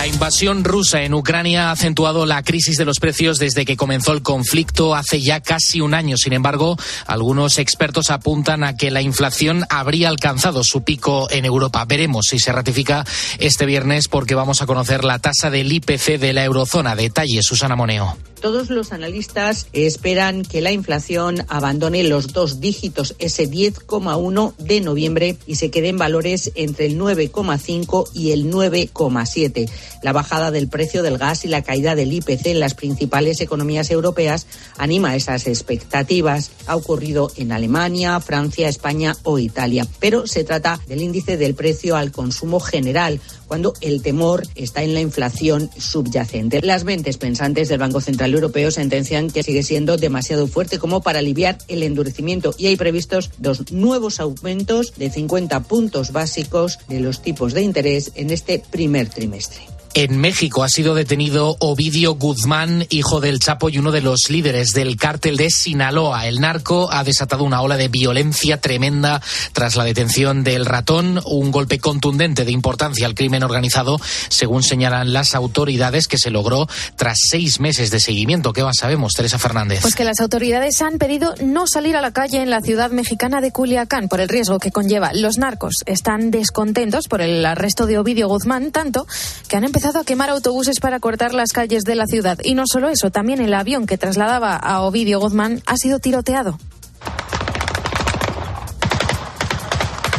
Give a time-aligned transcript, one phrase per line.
[0.00, 4.14] La invasión rusa en Ucrania ha acentuado la crisis de los precios desde que comenzó
[4.14, 6.16] el conflicto hace ya casi un año.
[6.16, 11.84] Sin embargo, algunos expertos apuntan a que la inflación habría alcanzado su pico en Europa.
[11.84, 13.04] Veremos si se ratifica
[13.40, 16.96] este viernes porque vamos a conocer la tasa del IPC de la eurozona.
[16.96, 18.16] Detalle, Susana Moneo.
[18.40, 25.36] Todos los analistas esperan que la inflación abandone los dos dígitos, ese 10,1 de noviembre,
[25.46, 29.68] y se quede en valores entre el 9,5 y el 9,7.
[30.02, 33.90] La bajada del precio del gas y la caída del IPC en las principales economías
[33.90, 34.46] europeas
[34.78, 36.50] anima esas expectativas.
[36.66, 39.86] Ha ocurrido en Alemania, Francia, España o Italia.
[39.98, 44.94] Pero se trata del índice del precio al consumo general, cuando el temor está en
[44.94, 46.60] la inflación subyacente.
[46.62, 51.18] Las mentes pensantes del Banco Central Europeo sentencian que sigue siendo demasiado fuerte como para
[51.18, 57.22] aliviar el endurecimiento y hay previstos dos nuevos aumentos de 50 puntos básicos de los
[57.22, 59.79] tipos de interés en este primer trimestre.
[59.92, 64.72] En México ha sido detenido Ovidio Guzmán, hijo del Chapo y uno de los líderes
[64.72, 66.28] del cártel de Sinaloa.
[66.28, 69.20] El narco ha desatado una ola de violencia tremenda
[69.52, 75.12] tras la detención del ratón, un golpe contundente de importancia al crimen organizado, según señalan
[75.12, 78.52] las autoridades, que se logró tras seis meses de seguimiento.
[78.52, 79.80] ¿Qué más sabemos, Teresa Fernández?
[79.82, 83.40] Pues que las autoridades han pedido no salir a la calle en la ciudad mexicana
[83.40, 85.12] de Culiacán por el riesgo que conlleva.
[85.14, 89.08] Los narcos están descontentos por el arresto de Ovidio Guzmán, tanto
[89.48, 92.38] que han empezado empezado a quemar autobuses para cortar las calles de la ciudad.
[92.44, 96.58] Y no solo eso, también el avión que trasladaba a Ovidio Guzmán ha sido tiroteado.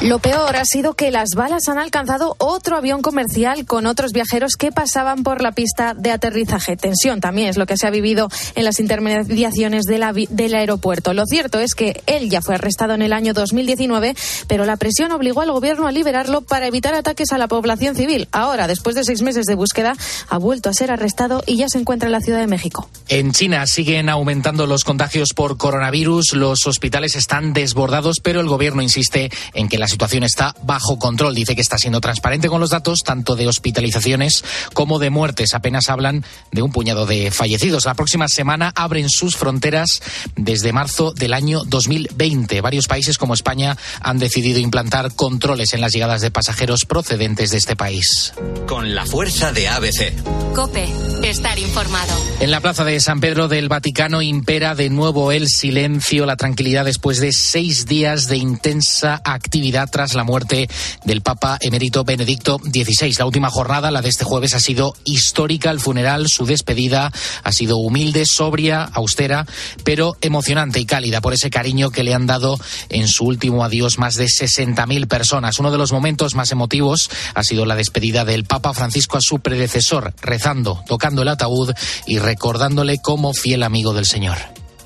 [0.01, 4.55] Lo peor ha sido que las balas han alcanzado otro avión comercial con otros viajeros
[4.55, 6.75] que pasaban por la pista de aterrizaje.
[6.75, 11.13] Tensión también es lo que se ha vivido en las intermediaciones del aeropuerto.
[11.13, 14.15] Lo cierto es que él ya fue arrestado en el año 2019,
[14.47, 18.27] pero la presión obligó al gobierno a liberarlo para evitar ataques a la población civil.
[18.31, 19.93] Ahora, después de seis meses de búsqueda,
[20.29, 22.89] ha vuelto a ser arrestado y ya se encuentra en la Ciudad de México.
[23.07, 26.33] En China siguen aumentando los contagios por coronavirus.
[26.33, 31.35] Los hospitales están desbordados, pero el gobierno insiste en que las situación está bajo control.
[31.35, 34.43] Dice que está siendo transparente con los datos, tanto de hospitalizaciones
[34.73, 35.53] como de muertes.
[35.53, 37.85] Apenas hablan de un puñado de fallecidos.
[37.85, 40.01] La próxima semana abren sus fronteras
[40.35, 42.61] desde marzo del año 2020.
[42.61, 47.57] Varios países como España han decidido implantar controles en las llegadas de pasajeros procedentes de
[47.57, 48.33] este país.
[48.67, 50.13] Con la fuerza de ABC.
[50.55, 50.87] Cope,
[51.23, 52.13] estar informado.
[52.39, 56.85] En la plaza de San Pedro del Vaticano impera de nuevo el silencio, la tranquilidad
[56.85, 60.69] después de seis días de intensa actividad tras la muerte
[61.05, 63.15] del Papa emérito Benedicto XVI.
[63.17, 65.71] La última jornada, la de este jueves, ha sido histórica.
[65.71, 67.11] El funeral, su despedida,
[67.43, 69.45] ha sido humilde, sobria, austera,
[69.83, 72.59] pero emocionante y cálida por ese cariño que le han dado
[72.89, 75.59] en su último adiós más de 60.000 personas.
[75.59, 79.39] Uno de los momentos más emotivos ha sido la despedida del Papa Francisco a su
[79.39, 81.73] predecesor, rezando, tocando el ataúd
[82.05, 84.37] y recordándole como fiel amigo del Señor.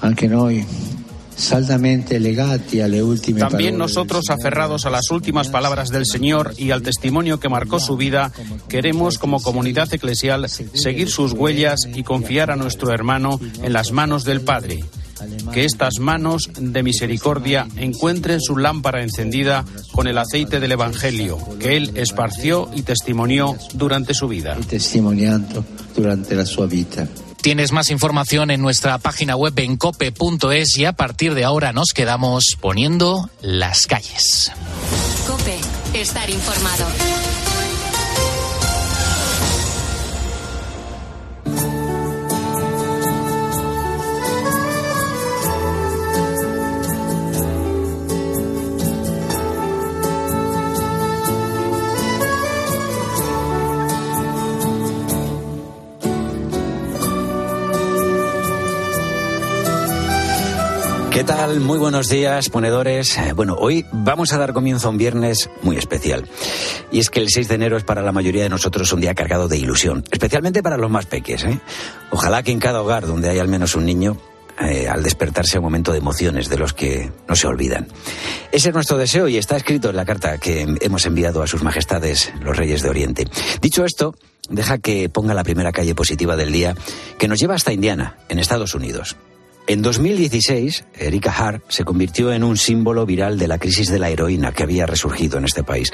[0.01, 0.66] Aunque hoy
[3.38, 7.97] también nosotros, aferrados a las últimas palabras del Señor y al testimonio que marcó su
[7.97, 8.31] vida,
[8.69, 14.24] queremos como comunidad eclesial seguir sus huellas y confiar a nuestro hermano en las manos
[14.24, 14.84] del Padre.
[15.53, 21.78] Que estas manos de misericordia encuentren su lámpara encendida con el aceite del Evangelio que
[21.78, 24.57] él esparció y testimonió durante su vida.
[24.68, 25.63] Testimoniando
[25.95, 27.07] durante la su vida.
[27.45, 31.89] Tienes más información en nuestra página web en cope.es y a partir de ahora nos
[31.94, 34.51] quedamos poniendo las calles.
[35.28, 35.59] Cope,
[35.94, 36.88] estar informado.
[61.16, 61.62] ¿Qué tal?
[61.62, 63.18] Muy buenos días, ponedores.
[63.18, 66.28] Eh, bueno, hoy vamos a dar comienzo a un viernes muy especial.
[66.92, 69.16] Y es que el 6 de enero es para la mayoría de nosotros un día
[69.16, 71.45] cargado de ilusión, especialmente para los más peques.
[71.45, 71.62] ¿eh?
[72.12, 74.18] Ojalá que en cada hogar donde hay al menos un niño,
[74.60, 77.88] eh, al despertarse un momento de emociones de los que no se olvidan.
[78.51, 81.63] Ese es nuestro deseo y está escrito en la carta que hemos enviado a sus
[81.63, 83.25] majestades los reyes de Oriente.
[83.62, 84.16] Dicho esto,
[84.50, 86.75] deja que ponga la primera calle positiva del día
[87.18, 89.16] que nos lleva hasta Indiana, en Estados Unidos.
[89.67, 94.12] En 2016, Erika Hart se convirtió en un símbolo viral de la crisis de la
[94.12, 95.91] heroína que había resurgido en este país.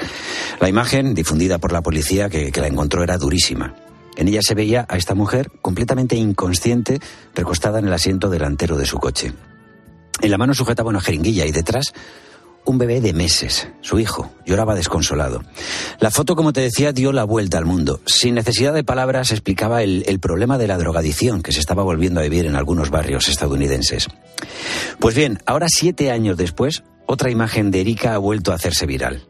[0.60, 3.74] La imagen, difundida por la policía que, la encontró, era durísima.
[4.16, 7.00] En ella se veía a esta mujer completamente inconsciente,
[7.34, 9.32] recostada en el asiento delantero de su coche.
[10.20, 11.94] En la mano sujetaba una jeringuilla y detrás
[12.64, 13.68] un bebé de meses.
[13.80, 15.42] Su hijo lloraba desconsolado.
[16.00, 18.00] La foto, como te decía, dio la vuelta al mundo.
[18.06, 22.24] Sin necesidad de palabras explicaba el, problema de la drogadicción que se estaba volviendo a
[22.24, 24.08] vivir en algunos barrios estadounidenses.
[24.98, 29.26] Pues bien, ahora siete años después, otra imagen de Erika ha vuelto a hacerse viral.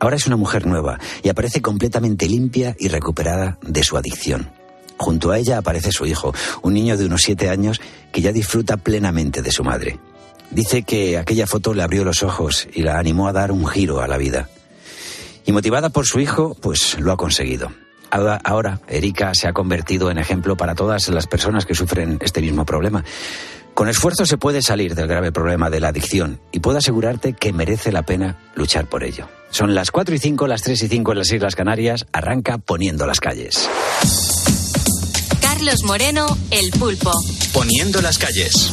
[0.00, 4.50] Ahora es una mujer nueva y aparece completamente limpia y recuperada de su adicción.
[4.96, 6.32] Junto a ella aparece su hijo,
[6.62, 7.80] un niño de unos siete años
[8.12, 9.98] que ya disfruta plenamente de su madre.
[10.50, 14.00] Dice que aquella foto le abrió los ojos y la animó a dar un giro
[14.00, 14.48] a la vida.
[15.44, 17.70] Y motivada por su hijo, pues lo ha conseguido.
[18.10, 22.64] Ahora, Erika se ha convertido en ejemplo para todas las personas que sufren este mismo
[22.64, 23.04] problema.
[23.74, 27.52] Con esfuerzo se puede salir del grave problema de la adicción y puedo asegurarte que
[27.52, 29.28] merece la pena luchar por ello.
[29.50, 32.06] Son las 4 y 5, las 3 y 5 en las Islas Canarias.
[32.12, 33.68] Arranca poniendo las calles.
[35.40, 37.12] Carlos Moreno, El Pulpo.
[37.52, 38.72] Poniendo las calles.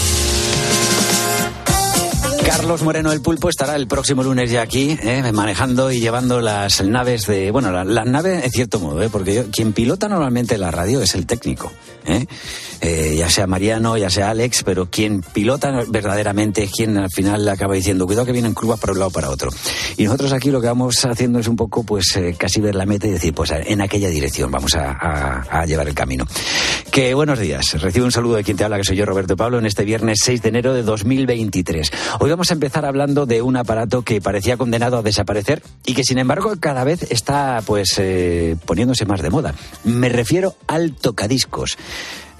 [2.51, 6.83] Carlos Moreno el Pulpo estará el próximo lunes ya aquí, eh, manejando y llevando las
[6.83, 7.49] naves de.
[7.49, 11.15] Bueno, las la naves en cierto modo, eh, porque quien pilota normalmente la radio es
[11.15, 11.71] el técnico.
[12.05, 12.25] eh.
[13.15, 17.51] Ya sea Mariano, ya sea Alex, pero quien pilota verdaderamente es quien al final le
[17.51, 19.51] acaba diciendo, cuidado que vienen curvas para un lado para otro.
[19.97, 23.05] Y nosotros aquí lo que vamos haciendo es un poco, pues, casi ver la meta
[23.07, 26.25] y decir, pues en aquella dirección vamos a, a- a llevar el camino.
[26.89, 27.79] Que buenos días.
[27.79, 30.17] Recibo un saludo de quien te habla, que soy yo, Roberto Pablo, en este viernes
[30.23, 31.91] 6 de enero de 2023.
[32.19, 36.03] Hoy vamos a empezar hablando de un aparato que parecía condenado a desaparecer y que,
[36.03, 39.53] sin embargo, cada vez está, pues, eh, poniéndose más de moda.
[39.83, 41.77] Me refiero al tocadiscos.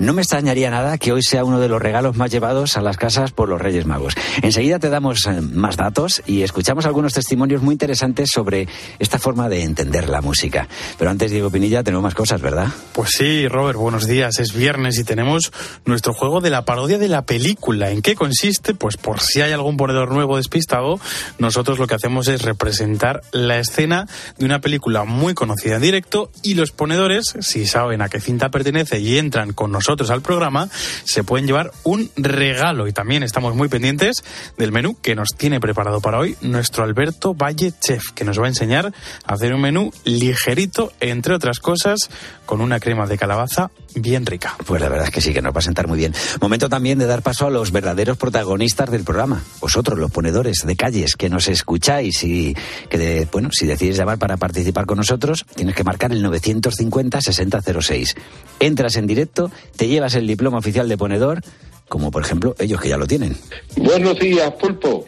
[0.01, 2.97] No me extrañaría nada que hoy sea uno de los regalos más llevados a las
[2.97, 4.15] casas por los Reyes Magos.
[4.41, 8.67] Enseguida te damos eh, más datos y escuchamos algunos testimonios muy interesantes sobre
[8.97, 10.67] esta forma de entender la música.
[10.97, 12.69] Pero antes, Diego Pinilla, tenemos más cosas, ¿verdad?
[12.93, 14.39] Pues sí, Robert, buenos días.
[14.39, 15.53] Es viernes y tenemos
[15.85, 17.91] nuestro juego de la parodia de la película.
[17.91, 18.73] ¿En qué consiste?
[18.73, 20.99] Pues por si hay algún ponedor nuevo despistado,
[21.37, 24.07] nosotros lo que hacemos es representar la escena
[24.39, 28.49] de una película muy conocida en directo y los ponedores, si saben a qué cinta
[28.49, 30.69] pertenece y entran con nosotros al programa,
[31.03, 32.87] se pueden llevar un regalo.
[32.87, 34.23] Y también estamos muy pendientes
[34.57, 38.45] del menú que nos tiene preparado para hoy nuestro Alberto Valle Chef, que nos va
[38.45, 38.93] a enseñar
[39.25, 42.09] a hacer un menú ligerito, entre otras cosas,
[42.45, 44.55] con una crema de calabaza bien rica.
[44.65, 46.13] Pues la verdad es que sí, que nos va a sentar muy bien.
[46.41, 49.43] Momento también de dar paso a los verdaderos protagonistas del programa.
[49.59, 52.55] Vosotros, los ponedores de calles que nos escucháis y
[52.89, 58.15] que, de- bueno, si decides llamar para participar con nosotros, tienes que marcar el 950-6006.
[58.59, 61.41] Entras en directo, te llevas el diploma oficial de ponedor,
[61.89, 63.35] como por ejemplo ellos que ya lo tienen.
[63.75, 65.05] Buenos días, Pulpo.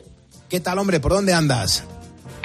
[0.50, 1.00] ¿Qué tal, hombre?
[1.00, 1.84] ¿Por dónde andas?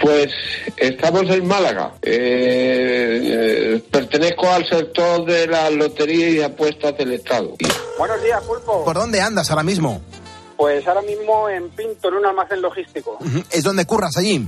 [0.00, 0.30] Pues
[0.76, 1.92] estamos en Málaga.
[2.02, 7.54] Eh, eh, pertenezco al sector de la lotería y apuestas del Estado.
[7.98, 8.84] Buenos días, Pulpo.
[8.84, 10.00] ¿Por dónde andas ahora mismo?
[10.56, 13.18] Pues ahora mismo en Pinto, en un almacén logístico.
[13.50, 14.46] ¿Es donde curras allí?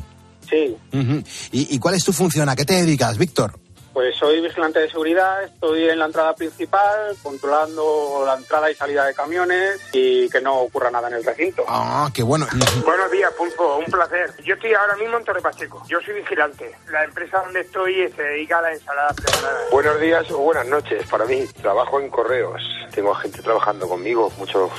[0.49, 1.23] Sí, Ujú.
[1.53, 2.49] ¿Y, y cuál es tu función?
[2.49, 3.53] ¿A qué te dedicas, Víctor?
[3.93, 9.05] Pues soy vigilante de seguridad, estoy en la entrada principal, controlando la entrada y salida
[9.05, 11.65] de camiones y que no ocurra nada en el recinto.
[11.69, 12.47] Ah, qué bueno.
[12.85, 14.33] Buenos días, Pulpo, un placer.
[14.45, 15.83] Yo estoy ahora mismo en Torre Pacheco.
[15.89, 16.75] Yo soy vigilante.
[16.91, 19.61] La empresa donde estoy se dedica a la ensalada preparada.
[19.71, 21.47] Buenos días o buenas noches para mí.
[21.61, 22.63] Trabajo en correos.
[22.95, 24.71] Tengo gente trabajando conmigo, muchos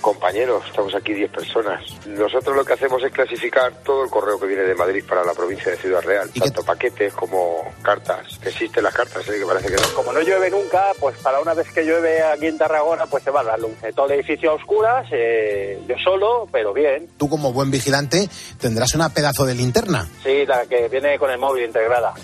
[0.00, 0.64] compañeros.
[0.66, 1.82] Estamos aquí 10 personas.
[2.06, 5.32] Nosotros lo que hacemos es clasificar todo el correo que viene de Madrid para la
[5.32, 6.30] provincia de Ciudad Real.
[6.30, 8.38] Tanto paquetes como cartas.
[8.44, 9.38] Existen las cartas, ¿eh?
[9.38, 9.94] que parece que no.
[9.94, 13.30] Como no llueve nunca, pues para una vez que llueve aquí en Tarragona, pues se
[13.30, 13.76] va la luz.
[13.94, 17.08] Todo el edificio a oscuras, eh, yo solo, pero bien.
[17.16, 20.08] Tú, como buen vigilante, tendrás una pedazo de linterna.
[20.22, 22.14] Sí, la que viene con el móvil integrada.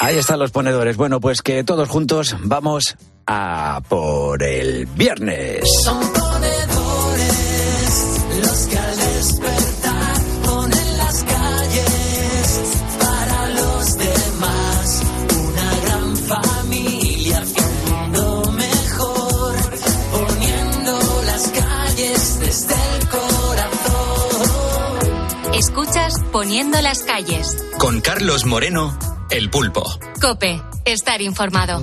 [0.00, 0.96] Ahí están los ponedores.
[0.96, 2.96] Bueno, pues que todos juntos vamos
[3.30, 5.62] a por el viernes.
[5.84, 7.20] Son ponedores
[8.42, 12.60] los que al despertar ponen las calles
[12.98, 15.02] para los demás.
[15.46, 19.56] Una gran familia haciendo mejor,
[20.10, 24.48] poniendo las calles desde el corazón.
[25.54, 27.56] Escuchas Poniendo las calles.
[27.78, 28.98] Con Carlos Moreno,
[29.30, 29.82] El Pulpo.
[30.20, 31.82] Cope, estar informado.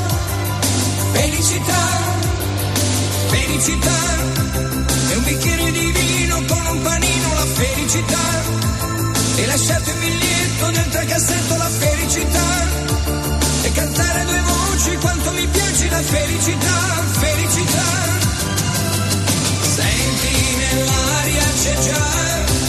[1.13, 1.83] Felicità,
[3.27, 3.99] felicità.
[5.09, 8.25] E un bicchiere di vino con un panino la felicità.
[9.35, 12.47] E lasciate un biglietto dentro al cassetto la felicità.
[13.63, 16.77] E cantare due voci quanto mi piace la felicità,
[17.19, 17.89] felicità.
[19.75, 22.07] Senti nell'aria c'è già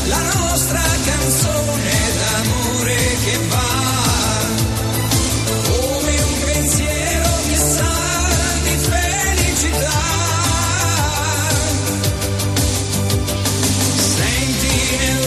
[0.08, 4.01] la nostra canzone d'amore che va.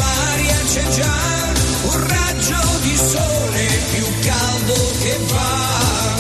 [0.06, 1.18] Nell'aria c'è già
[1.84, 6.14] un raggio di sole più caldo che va.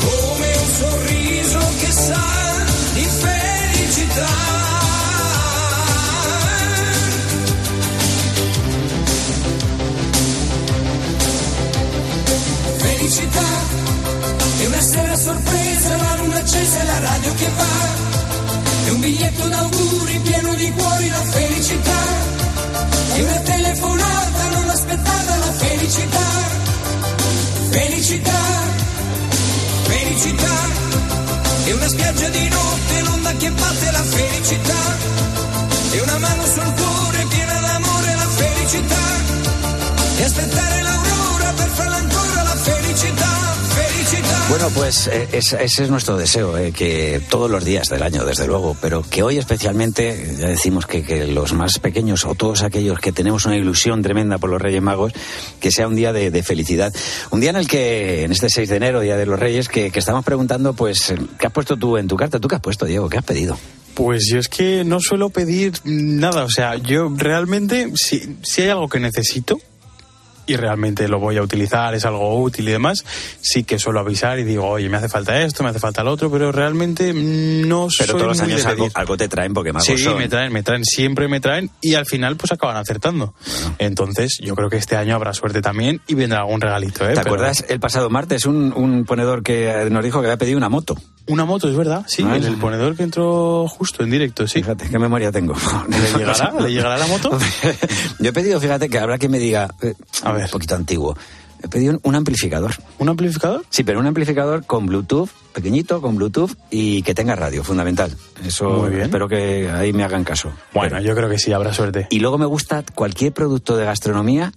[0.00, 2.26] Come un sorriso che sa
[2.94, 4.42] di felicità.
[12.76, 13.42] Felicità
[14.58, 18.12] è una sera sorpresa, la luna accesa e la radio che va.
[18.86, 22.33] È un biglietto d'auguri pieno di cuori, la felicità.
[23.14, 26.28] È una telefonata non aspettata, la felicità.
[27.70, 28.42] Felicità,
[29.84, 30.56] felicità.
[31.64, 34.82] È una spiaggia di notte, l'onda che batte la felicità.
[35.92, 39.04] È una mano sul cuore piena d'amore, la felicità.
[40.16, 43.53] E aspettare l'aurora per farla ancora la felicità.
[44.50, 48.24] Bueno, pues eh, es- ese es nuestro deseo, eh, que todos los días del año,
[48.26, 53.00] desde luego, pero que hoy especialmente, ya decimos que, los más pequeños o todos aquellos
[53.00, 55.12] que tenemos una ilusión tremenda por los Reyes Magos,
[55.60, 56.92] que sea un día de, de felicidad.
[57.30, 59.90] Un día en el que, en este 6 de enero, Día de los Reyes, que,
[59.90, 62.38] que estamos preguntando, pues, ¿qué has puesto tú en tu carta?
[62.38, 63.08] ¿Tú qué has puesto, Diego?
[63.08, 63.58] ¿Qué has pedido?
[63.94, 68.68] Pues yo es que no suelo pedir nada, o sea, yo realmente, si, si hay
[68.68, 69.58] algo que necesito
[70.46, 73.04] y realmente lo voy a utilizar, es algo útil y demás,
[73.40, 76.12] sí que suelo avisar y digo, oye, me hace falta esto, me hace falta lo
[76.12, 79.72] otro, pero realmente no Pero soy todos los muy años algo, algo te traen porque
[79.72, 80.18] magos Sí, son.
[80.18, 83.34] me traen, me traen, siempre me traen y al final pues acaban acertando.
[83.78, 87.04] Entonces yo creo que este año habrá suerte también y vendrá algún regalito.
[87.04, 87.08] ¿eh?
[87.08, 90.58] ¿Te Pero- acuerdas el pasado martes un, un ponedor que nos dijo que había pedido
[90.58, 90.96] una moto?
[91.26, 92.46] Una moto, es verdad, sí, Ah, sí.
[92.46, 94.60] el ponedor que entró justo en directo, sí.
[94.62, 95.54] Fíjate, qué memoria tengo.
[95.88, 96.52] ¿Le llegará?
[96.60, 97.38] ¿Le llegará la moto?
[98.20, 99.68] Yo he pedido, fíjate, que habrá que me diga,
[100.42, 101.16] un poquito antiguo,
[101.62, 102.74] he pedido un, un amplificador.
[102.98, 103.64] ¿Un amplificador?
[103.70, 108.14] Sí, pero un amplificador con Bluetooth, pequeñito, con Bluetooth y que tenga radio, fundamental.
[108.44, 109.02] Eso Muy bien.
[109.02, 110.52] espero que ahí me hagan caso.
[110.72, 112.06] Bueno, yo creo que sí, habrá suerte.
[112.10, 114.52] Y luego me gusta cualquier producto de gastronomía.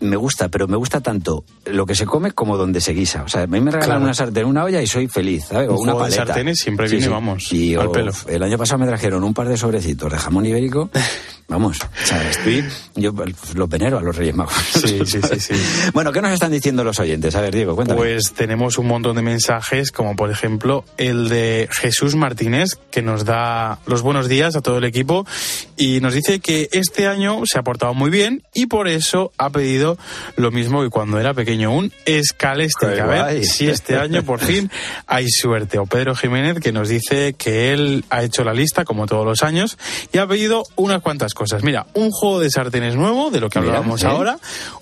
[0.00, 3.22] Me gusta, pero me gusta tanto lo que se come como donde se guisa.
[3.24, 4.04] O sea, a mí me regalan Claro.
[4.04, 5.68] una sartén, una olla y soy feliz, ¿sabes?
[5.70, 6.26] O Un una juego de paleta.
[6.34, 8.12] sartenes siempre viene, vamos, Y al o- pelo.
[8.28, 10.90] El año pasado me trajeron un par de sobrecitos de jamón ibérico.
[11.48, 12.64] Vamos, o sea, estoy,
[12.96, 13.12] yo
[13.54, 14.52] los venero a los Reyes Magos.
[14.74, 15.54] Sí, sí, sí, sí.
[15.94, 17.36] bueno, ¿qué nos están diciendo los oyentes?
[17.36, 17.98] A ver, Diego, cuéntame.
[18.00, 23.24] Pues tenemos un montón de mensajes, como por ejemplo el de Jesús Martínez, que nos
[23.24, 25.24] da los buenos días a todo el equipo
[25.76, 29.50] y nos dice que este año se ha portado muy bien y por eso ha
[29.50, 29.85] pedido
[30.36, 32.94] lo mismo que cuando era pequeño, un escaleste.
[32.94, 34.70] Qué A ver si este año por fin
[35.06, 35.78] hay suerte.
[35.78, 39.42] O Pedro Jiménez, que nos dice que él ha hecho la lista, como todos los
[39.42, 39.78] años,
[40.12, 41.62] y ha pedido unas cuantas cosas.
[41.62, 44.06] Mira, un juego de sartenes nuevo, de lo que Mira, hablábamos ¿eh?
[44.06, 44.38] ahora,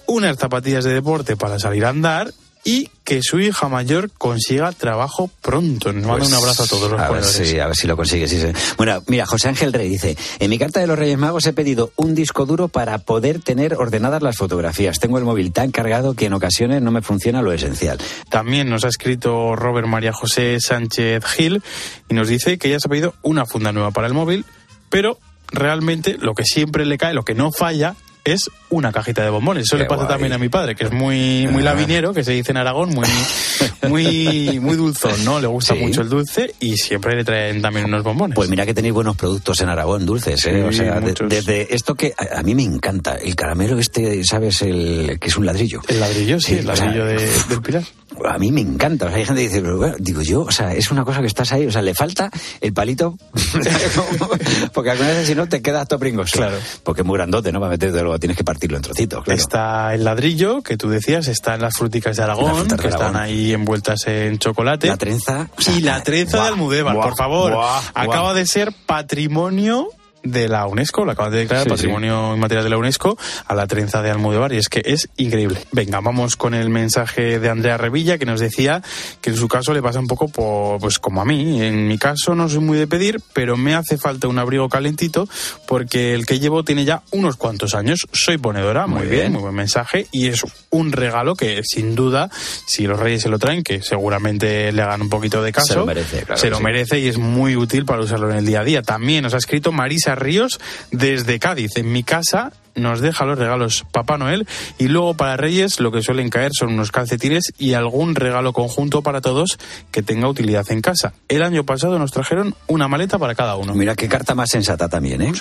[0.07, 2.33] unas zapatillas de deporte para salir a andar
[2.65, 5.93] y que su hija mayor consiga trabajo pronto.
[5.93, 7.97] Nos manda Pues, un abrazo a todos los a ver, si, a ver si lo
[7.97, 8.27] consigue.
[8.27, 8.47] Sí, sí.
[8.79, 11.93] Bueno, mira, José Ángel Rey dice, en mi carta de los Reyes Magos he pedido
[11.97, 14.99] un disco duro para poder tener ordenadas las fotografías.
[14.99, 17.99] Tengo el móvil tan cargado que en ocasiones no me funciona lo esencial.
[18.31, 21.63] También nos ha escrito Robert María José Sánchez Gil
[22.09, 24.47] y nos dice que ya se ha pedido una funda nueva para el móvil,
[24.89, 25.19] pero
[25.53, 29.65] realmente lo que siempre le cae, lo que no falla, es una cajita de bombones.
[29.65, 30.09] Eso Qué le pasa guay.
[30.15, 33.07] también a mi padre, que es muy, muy lavinero, que se dice en Aragón, muy,
[33.89, 35.41] muy, muy dulzón, ¿no?
[35.41, 35.81] Le gusta Sí.
[35.81, 38.35] mucho el dulce y siempre le traen también unos bombones.
[38.35, 40.55] Pues mira que tenéis buenos productos en Aragón, dulces, ¿eh?
[40.55, 44.25] Sí, o sea, de- desde esto que a, a mí me encanta, el caramelo este,
[44.25, 44.63] ¿sabes?
[44.63, 45.81] El que es un ladrillo.
[45.89, 47.83] el ladrillo, sí, el o sea, ladrillo de- del pilar.
[48.27, 49.07] A mí me encanta.
[49.07, 51.21] O sea, hay gente que dice, pero bueno, digo yo, o sea, es una cosa
[51.21, 53.19] que estás ahí, o sea, le falta el palito,
[54.73, 56.37] porque algunas veces si no te quedas todo pringoso.
[56.39, 56.57] Claro.
[56.83, 57.61] Porque es muy grandote, ¿no?
[57.61, 59.41] Para meterte tienes que partirlo en trocitos, claro.
[59.41, 63.17] Está el ladrillo, que tú decías, está en las fruticas de Aragón, de que están
[63.17, 64.89] ahí envueltas en chocolate.
[64.89, 65.49] La trenza.
[65.57, 67.57] o sea, y la trenza buah, de Almudévar, por favor.
[67.95, 69.89] Acaba de ser patrimonio
[70.25, 73.17] de la UNESCO, la acaban de declarar Sí, Patrimonio Inmaterial de la UNESCO,
[73.47, 75.61] a la trenza de Almudévar, y es que es increíble.
[75.71, 78.83] Venga, vamos con el mensaje de Andrea Revilla, que nos decía
[79.21, 81.63] que en su caso le pasa un poco por, pues como a mí.
[81.63, 85.29] En mi caso no soy muy de pedir, pero me hace falta un abrigo calentito,
[85.69, 88.07] porque el que llevo tiene ya unos cuantos años.
[88.13, 89.33] Soy ponedora, muy, Muy bien, bien.
[89.33, 92.31] muy buen mensaje, y es un regalo que sin duda,
[92.67, 95.75] si los reyes se lo traen, que seguramente le hagan un poquito de caso, Se
[95.79, 96.63] lo merece, claro se lo sí.
[96.65, 98.83] merece y es muy útil para usarlo en el día a día.
[98.83, 101.77] También nos ha escrito Marisa Ríos desde Cádiz.
[101.77, 104.47] En mi casa nos deja los regalos Papá Noel
[104.79, 109.03] y luego para Reyes lo que suelen caer son unos calcetines y algún regalo conjunto
[109.03, 109.59] para todos
[109.91, 111.15] que tenga utilidad en casa.
[111.29, 113.75] El año pasado nos trajeron una maleta para cada uno.
[113.75, 115.33] Mira qué carta más sensata también, ¿eh?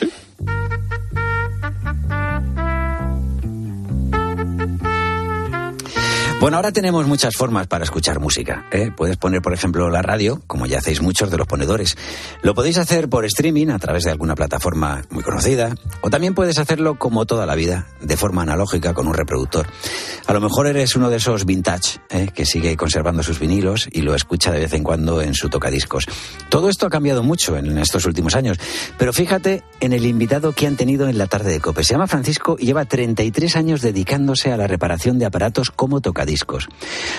[6.43, 8.65] Bueno, ahora tenemos muchas formas para escuchar música.
[8.69, 8.91] ¿eh?
[8.93, 11.95] Puedes poner, por ejemplo, la radio, como ya hacéis muchos de los ponedores.
[12.41, 16.59] Lo podéis hacer por streaming a través de alguna plataforma muy conocida, o también puedes
[16.59, 19.67] hacerlo como toda la vida, de forma analógica con un reproductor.
[20.27, 22.27] A lo mejor eres uno de esos vintage ¿eh?
[22.35, 26.07] que sigue conservando sus vinilos y lo escucha de vez en cuando en su tocadiscos.
[26.49, 28.57] Todo esto ha cambiado mucho en estos últimos años,
[28.97, 31.85] pero fíjate en el invitado que han tenido en la tarde de Cope.
[31.85, 36.32] Se llama Francisco y lleva 33 años dedicándose a la reparación de aparatos como tocadiscos.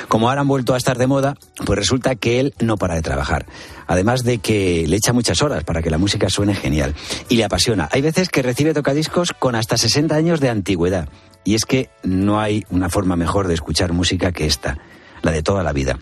[0.08, 3.02] Como ahora han vuelto a estar de moda, pues resulta que él no para de
[3.02, 3.46] trabajar.
[3.86, 6.94] Además de que le echa muchas horas para que la música suene genial.
[7.28, 7.88] Y le apasiona.
[7.92, 11.08] Hay veces que recibe tocadiscos con hasta 60 años de antigüedad.
[11.44, 14.78] Y es que no hay una forma mejor de escuchar música que esta,
[15.22, 15.98] la de toda la vida.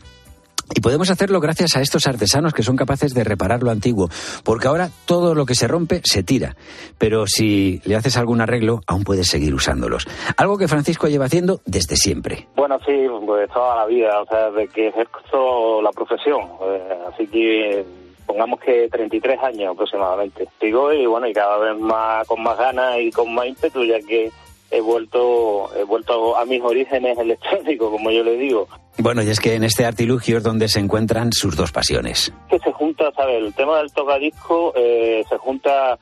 [0.75, 4.09] Y podemos hacerlo gracias a estos artesanos que son capaces de reparar lo antiguo,
[4.45, 6.57] porque ahora todo lo que se rompe se tira,
[6.99, 10.07] pero si le haces algún arreglo, aún puedes seguir usándolos.
[10.37, 12.49] Algo que Francisco lleva haciendo desde siempre.
[12.57, 17.26] Bueno, sí, pues toda la vida, o sea, de que ejerzo la profesión, eh, así
[17.26, 17.85] que
[18.26, 20.49] pongamos que 33 años aproximadamente.
[20.61, 24.00] Sigo y bueno, y cada vez más con más ganas y con más ímpetu, ya
[24.00, 24.31] que
[24.73, 28.67] he vuelto he vuelto a mis orígenes electrónicos, como yo le digo.
[28.99, 32.33] Bueno, y es que en este artilugio es donde se encuentran sus dos pasiones.
[32.50, 33.37] que se junta, ¿sabes?
[33.43, 35.99] El tema del tocadisco eh, se junta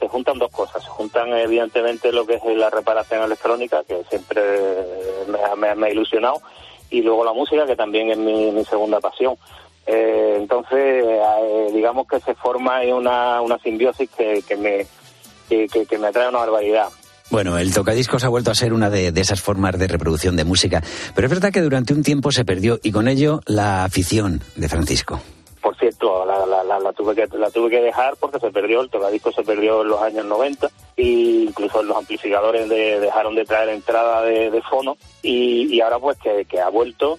[0.00, 0.82] se juntan dos cosas.
[0.82, 4.42] Se juntan evidentemente lo que es la reparación electrónica, que siempre
[5.28, 6.42] me, ha- me ha- me ha ilusionado,
[6.90, 9.36] y luego la música, que también es mi, mi segunda pasión.
[9.86, 14.86] Eh, entonces, eh, digamos que se forma una, una simbiosis que, que me
[15.48, 16.88] que me atrae una barbaridad.
[17.34, 20.84] Bueno, el tocadiscos ha vuelto a ser una de, esas formas de reproducción de música,
[21.16, 24.68] pero es verdad que durante un tiempo se perdió y con ello la afición de
[24.68, 25.20] Francisco.
[25.60, 26.46] Por cierto, la,
[26.78, 29.88] la, tuve que la tuve que dejar porque se perdió, el tocadisco se perdió en
[29.88, 35.74] los años 90 y incluso los amplificadores de- dejaron de traer entrada de, fono y,
[35.74, 37.18] y ahora pues que, que ha vuelto,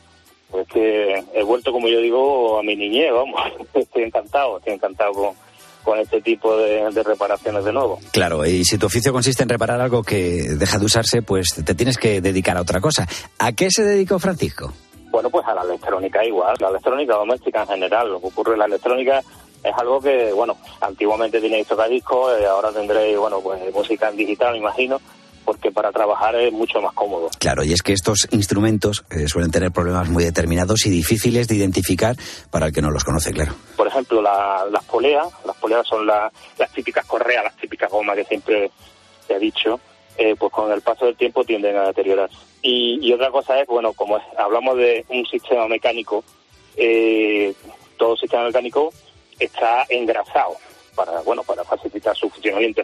[0.50, 3.42] pues que he vuelto como yo digo a mi niñez, vamos,
[3.74, 5.45] estoy encantado, estoy encantado con,
[5.86, 8.00] con este tipo de, de reparaciones de nuevo.
[8.12, 11.76] Claro, y si tu oficio consiste en reparar algo que deja de usarse, pues te
[11.76, 13.08] tienes que dedicar a otra cosa.
[13.40, 14.74] ¿A qué se dedicó Francisco?
[15.12, 18.12] Bueno, pues a la electrónica igual, la electrónica doméstica en general.
[18.12, 19.24] Lo que ocurre en la electrónica
[19.64, 24.54] es algo que, bueno, antiguamente teníais tocadiscos, eh, ahora tendréis, bueno, pues música en digital,
[24.54, 25.00] me imagino,
[25.46, 27.30] porque para trabajar es mucho más cómodo.
[27.40, 31.56] Claro, y es que estos instrumentos eh, suelen tener problemas muy determinados y difíciles de
[31.56, 32.16] identificar
[32.52, 33.54] para el que no los conoce, claro.
[33.78, 38.16] Por ejemplo, la- las poleas, las poleas son la- las típicas correas, las típicas gomas
[38.16, 38.72] que siempre
[39.28, 39.80] te he dicho,
[40.18, 42.36] eh, pues con el paso del tiempo tienden a deteriorarse.
[42.62, 46.24] Y, y otra cosa es, bueno, como es- hablamos de un sistema mecánico,
[46.78, 47.54] eh,
[47.98, 48.92] todo sistema mecánico
[49.40, 50.56] está engrasado
[50.96, 52.82] para, bueno, para facilitar su funcionamiento.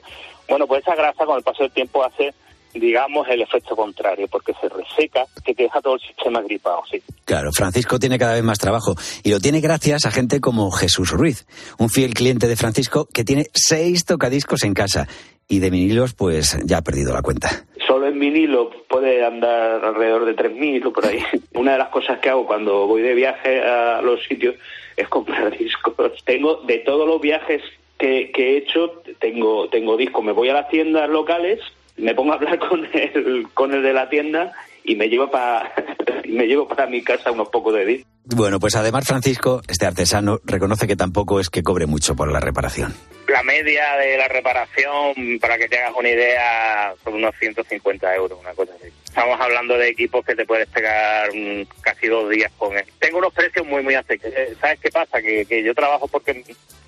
[0.49, 2.33] Bueno, pues esa grasa con el paso del tiempo hace,
[2.73, 7.01] digamos, el efecto contrario, porque se reseca, que te deja todo el sistema gripado, sí.
[7.25, 11.11] Claro, Francisco tiene cada vez más trabajo y lo tiene gracias a gente como Jesús
[11.11, 11.45] Ruiz,
[11.77, 15.07] un fiel cliente de Francisco que tiene seis tocadiscos en casa
[15.51, 17.65] y de vinilos pues ya ha perdido la cuenta.
[17.85, 21.19] Solo en vinilo puede andar alrededor de 3.000 o por ahí.
[21.53, 24.55] Una de las cosas que hago cuando voy de viaje a los sitios
[24.95, 25.93] es comprar discos.
[26.23, 27.61] Tengo, de todos los viajes
[27.97, 30.23] que, que he hecho, tengo, tengo discos.
[30.23, 31.59] Me voy a las tiendas locales,
[32.01, 34.51] me pongo a hablar con el, con el de la tienda
[34.83, 35.71] y me llevo para
[36.27, 38.11] me llevo para mi casa unos pocos de discos.
[38.23, 42.39] Bueno, pues además Francisco, este artesano, reconoce que tampoco es que cobre mucho por la
[42.39, 42.93] reparación.
[43.27, 48.39] La media de la reparación, para que te hagas una idea, son unos 150 euros,
[48.39, 48.89] una cosa así.
[49.03, 52.85] Estamos hablando de equipos que te puedes pegar mm, casi dos días con él.
[52.99, 54.57] Tengo unos precios muy, muy asequibles.
[54.59, 55.21] ¿Sabes qué pasa?
[55.21, 56.43] Que, que yo trabajo porque,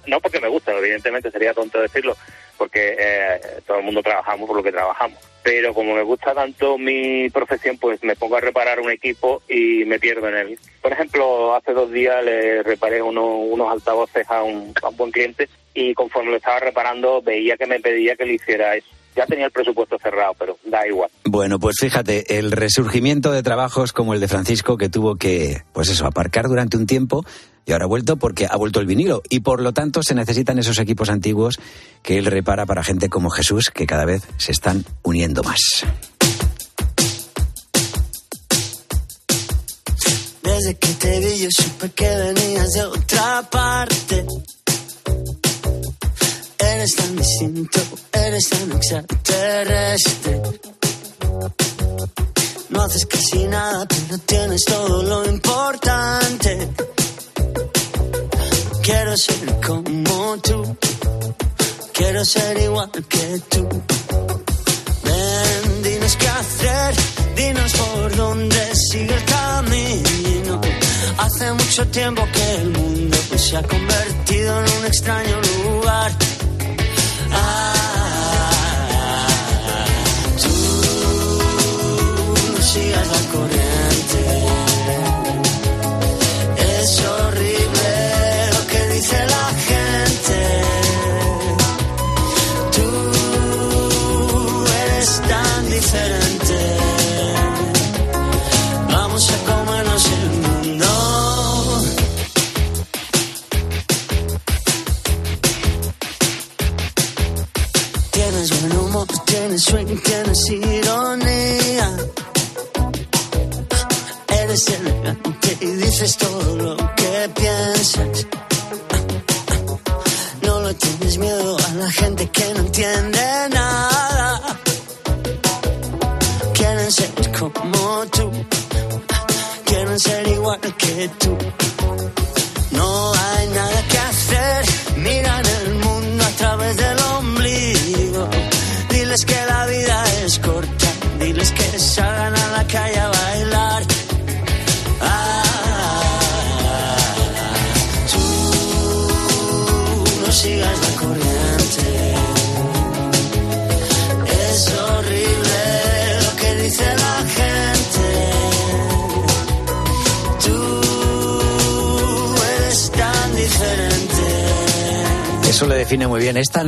[0.08, 2.16] no porque me gusta, evidentemente sería tonto decirlo,
[2.58, 5.20] porque eh, todo el mundo trabajamos por lo que trabajamos.
[5.44, 9.84] Pero como me gusta tanto mi profesión, pues me pongo a reparar un equipo y
[9.86, 10.60] me pierdo en él.
[10.82, 15.94] Por ejemplo, hace dos días le reparé uno- unos altavoces a un, buen cliente y
[15.94, 18.88] conforme lo estaba reparando veía que me pedía que le hiciera eso.
[19.16, 21.10] Ya tenía el presupuesto cerrado, pero da igual.
[21.26, 25.90] Bueno, pues fíjate, el resurgimiento de trabajos como el de Francisco, que tuvo que, pues
[25.90, 27.24] eso, aparcar durante un tiempo
[27.66, 30.60] y ahora ha vuelto porque ha vuelto el vinilo y por lo tanto se necesitan
[30.60, 31.60] esos equipos antiguos
[32.02, 35.62] que él repara para gente como Jesús, que cada vez se están uniendo más.
[40.44, 44.26] Desde que te vi yo supe que venías de otra parte.
[46.60, 47.80] Eres tan distinto,
[48.12, 50.42] eres tan extraterrestre.
[52.70, 56.70] No haces casi nada, pero tienes todo lo importante.
[58.84, 60.76] Quiero ser como tú,
[61.94, 63.66] quiero ser igual que tú.
[65.06, 66.94] Ven, dinos qué hacer,
[67.34, 70.60] dinos por dónde sigue el camino.
[71.18, 76.12] Hace mucho tiempo que el mundo se ha convertido en un extraño lugar.
[77.32, 79.28] Ah,
[80.42, 80.50] tú
[82.64, 83.53] sigas la corriente.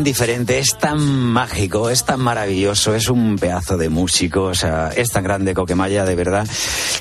[0.05, 5.09] Diferente, es tan mágico, es tan maravilloso, es un pedazo de músico, o sea, es
[5.09, 6.47] tan grande Coquemaya, de verdad.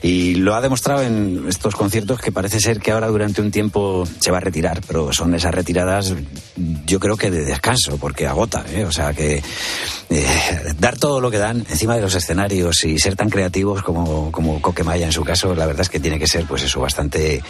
[0.03, 4.09] Y lo ha demostrado en estos conciertos que parece ser que ahora durante un tiempo
[4.19, 6.15] se va a retirar, pero son esas retiradas,
[6.87, 8.85] yo creo que de descanso, porque agota, ¿eh?
[8.85, 9.43] O sea, que
[10.15, 14.31] eh, dar todo lo que dan encima de los escenarios y ser tan creativos como,
[14.31, 17.43] como Coquemaya en su caso, la verdad es que tiene que ser, pues eso, bastante,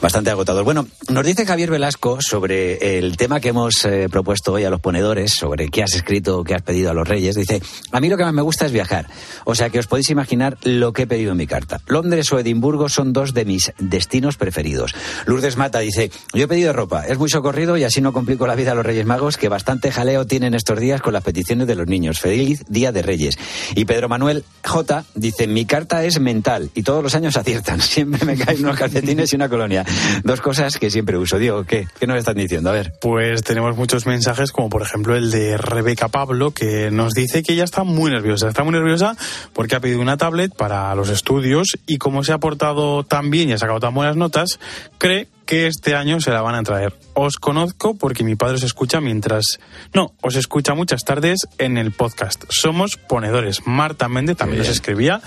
[0.00, 0.64] bastante agotador.
[0.64, 4.80] Bueno, nos dice Javier Velasco sobre el tema que hemos eh, propuesto hoy a los
[4.80, 7.34] ponedores, sobre qué has escrito, qué has pedido a los reyes.
[7.34, 9.08] Dice, a mí lo que más me gusta es viajar.
[9.44, 11.80] O sea que os podéis imaginar lo que he pedido en mi carta.
[11.86, 14.94] Londres o Edimburgo son dos de mis destinos preferidos.
[15.26, 18.54] Lourdes Mata dice, yo he pedido ropa, es muy socorrido y así no complico la
[18.54, 21.74] vida a los Reyes Magos, que bastante jaleo tienen estos días con las peticiones de
[21.74, 22.03] los niños.
[22.12, 23.38] Feliz Día de Reyes.
[23.74, 27.80] Y Pedro Manuel J dice, mi carta es mental y todos los años aciertan.
[27.80, 29.84] Siempre me caen unos calcetines y una colonia.
[30.22, 31.38] Dos cosas que siempre uso.
[31.38, 31.86] Diego, ¿qué?
[31.98, 32.70] ¿Qué nos están diciendo?
[32.70, 32.92] A ver.
[33.00, 37.52] Pues tenemos muchos mensajes, como por ejemplo el de Rebeca Pablo, que nos dice que
[37.52, 38.48] ella está muy nerviosa.
[38.48, 39.16] Está muy nerviosa
[39.52, 43.48] porque ha pedido una tablet para los estudios y como se ha portado tan bien
[43.48, 44.58] y ha sacado tan buenas notas,
[44.98, 46.94] cree que este año se la van a traer.
[47.14, 49.58] Os conozco porque mi padre os escucha mientras...
[49.92, 52.44] No, os escucha muchas tardes en el podcast.
[52.48, 53.66] Somos ponedores.
[53.66, 55.20] Marta Méndez también nos escribía,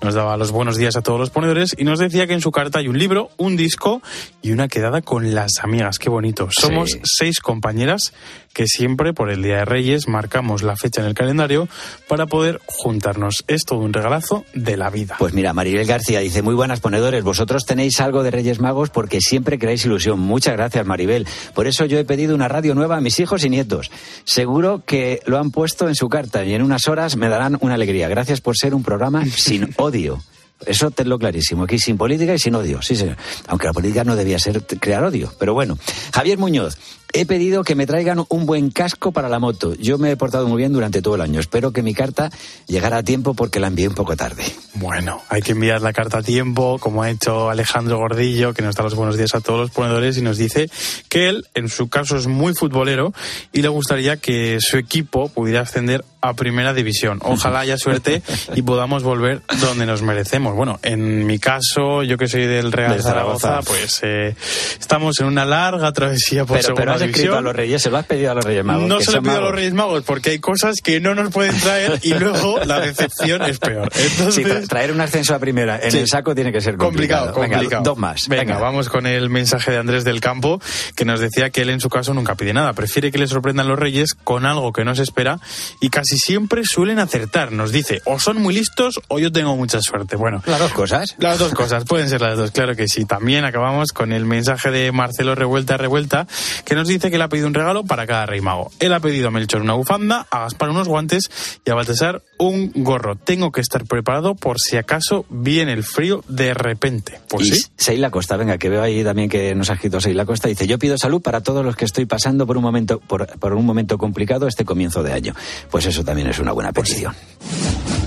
[0.00, 2.50] nos daba los buenos días a todos los ponedores y nos decía que en su
[2.50, 4.00] carta hay un libro, un disco
[4.42, 5.98] y una quedada con las amigas.
[5.98, 6.48] Qué bonito.
[6.50, 7.00] Somos Sí.
[7.04, 8.12] seis compañeras
[8.54, 11.68] que siempre por el Día de Reyes marcamos la fecha en el calendario
[12.08, 13.44] para poder juntarnos.
[13.48, 15.16] Es todo un regalazo de la vida.
[15.18, 19.20] Pues mira, Maribel García dice, muy buenas ponedores, vosotros tenéis algo de Reyes Magos porque
[19.20, 20.20] siempre creáis ilusión.
[20.20, 21.26] Muchas gracias, Maribel.
[21.54, 23.90] Por eso yo he pedido una radio nueva a mis hijos y nietos.
[24.24, 27.74] Seguro que lo han puesto en su carta y en unas horas me darán una
[27.74, 28.08] alegría.
[28.08, 30.22] Gracias por ser un programa sin odio.
[30.66, 31.64] Eso tenlo clarísimo.
[31.64, 32.80] Aquí sin política y sin odio.
[32.80, 33.16] Sí, señor.
[33.48, 35.32] Aunque la política no debía ser crear odio.
[35.38, 35.76] Pero bueno.
[36.12, 36.78] Javier Muñoz.
[37.16, 39.76] He pedido que me traigan un buen casco para la moto.
[39.76, 41.38] Yo me he portado muy bien durante todo el año.
[41.38, 42.28] Espero que mi carta
[42.66, 44.42] llegara a tiempo porque la envié un poco tarde.
[44.74, 48.74] Bueno, hay que enviar la carta a tiempo, como ha hecho Alejandro Gordillo, que nos
[48.74, 50.68] da los buenos días a todos los ponedores y nos dice
[51.08, 53.14] que él, en su caso, es muy futbolero
[53.52, 57.20] y le gustaría que su equipo pudiera ascender a primera división.
[57.22, 58.22] Ojalá haya suerte
[58.56, 60.56] y podamos volver donde nos merecemos.
[60.56, 63.48] Bueno, en mi caso, yo que soy del Real Del Zaragoza.
[63.48, 64.34] Zaragoza, pues eh,
[64.80, 67.24] estamos en una larga travesía por Pero, pero segunda has televisión.
[67.26, 68.88] escrito a los Reyes, se lo has pedido a los Reyes Magos.
[68.88, 69.52] No se lo he pedido a los.
[69.52, 73.58] Reyes Magos porque hay cosas que no nos pueden traer y luego la decepción es
[73.58, 73.90] peor.
[73.94, 75.98] Entonces, Sí, tra- traer un ascenso a primera en Sí.
[75.98, 77.26] el saco tiene que ser complicado.
[77.26, 77.82] complicado, Venga, complicado.
[77.84, 78.28] dos más.
[78.28, 78.58] Venga, Venga.
[78.58, 80.60] vamos con el mensaje de Andrés del Campo,
[80.96, 82.72] que nos decía que él en su caso nunca pide nada.
[82.72, 85.38] Prefiere que le sorprendan los reyes con algo que no se espera
[85.80, 87.52] y casi siempre suelen acertar.
[87.52, 90.16] Nos dice, o son muy listos o yo tengo mucha suerte.
[90.16, 91.14] Bueno, Las dos cosas.
[91.18, 93.04] las dos cosas, pueden ser las dos, claro que sí.
[93.04, 96.26] También acabamos con el mensaje de Marcelo Revuelta Revuelta,
[96.64, 98.70] que nos dice que le ha pedido un regalo para cada rey mago.
[98.78, 101.30] Él ha pedido a Melchor una bufanda, a Gaspar unos guantes
[101.64, 103.16] y a Baltasar un gorro.
[103.16, 107.20] Tengo que estar preparado por si acaso viene el frío de repente.
[107.28, 107.66] Pues y sí.
[107.76, 110.78] Seila Costa, venga, que veo ahí también que nos ha escrito Seila Costa, dice, yo
[110.78, 113.98] pido salud para todos los que estoy pasando por un momento, por, por un momento
[113.98, 115.34] complicado este comienzo de año.
[115.70, 117.14] Pues eso también es una buena petición.
[117.14, 118.03] Haga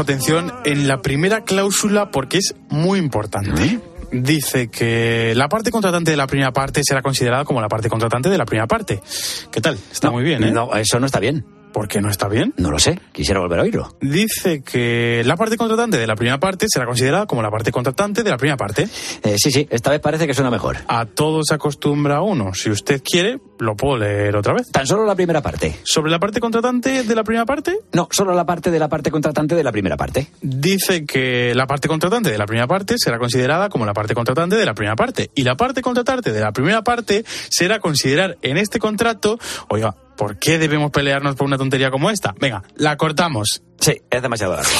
[0.00, 3.80] su atención en la primera cláusula porque es muy importante.
[4.10, 8.30] Dice que la parte contratante de la primera parte será considerada como la parte contratante
[8.30, 9.00] de la primera parte.
[9.52, 9.78] ¿Qué tal?
[9.92, 10.52] Está muy bien, ¿eh?
[10.52, 11.44] No, eso no está bien.
[11.72, 12.52] ¿Por qué no está bien?
[12.56, 13.96] No lo sé, quisiera volver a oírlo.
[14.00, 18.22] Dice que la parte contratante de la primera parte será considerada como la parte contratante
[18.22, 18.88] de la primera parte.
[19.22, 20.78] Eh, sí, sí, esta vez parece que suena mejor.
[20.88, 22.54] A todo se acostumbra uno.
[22.54, 24.70] Si usted quiere, lo puedo leer otra vez.
[24.70, 25.76] Tan solo la primera parte.
[25.84, 27.78] ¿Sobre la parte contratante de la primera parte?
[27.92, 30.28] No, solo la parte de la parte contratante de la primera parte.
[30.40, 34.56] Dice que la parte contratante de la primera parte será considerada como la parte contratante
[34.56, 35.30] de la primera parte.
[35.34, 40.36] Y la parte contratante de la primera parte será considerar en este contrato, oiga, ¿por
[40.36, 42.34] qué debemos pelearnos por una tontería como esta?
[42.38, 43.62] Venga, la cortamos.
[43.78, 44.70] Sí, es demasiado largo.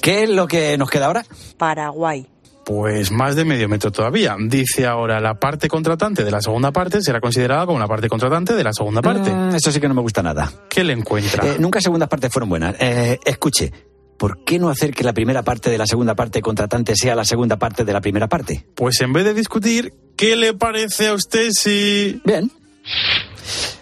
[0.00, 1.26] ¿Qué es lo que nos queda ahora?
[1.58, 2.26] Paraguay.
[2.64, 4.36] Pues más de medio metro todavía.
[4.40, 8.54] Dice ahora, la parte contratante de la segunda parte será considerada como la parte contratante
[8.54, 9.30] de la segunda parte.
[9.30, 10.50] Mm, eso sí que no me gusta nada.
[10.70, 11.46] ¿Qué le encuentra?
[11.46, 12.76] Eh, nunca segundas partes fueron buenas.
[12.80, 13.70] Eh, escuche,
[14.16, 17.26] ¿por qué no hacer que la primera parte de la segunda parte contratante sea la
[17.26, 18.64] segunda parte de la primera parte?
[18.74, 22.22] Pues en vez de discutir, ¿qué le parece a usted si...
[22.24, 22.50] Bien.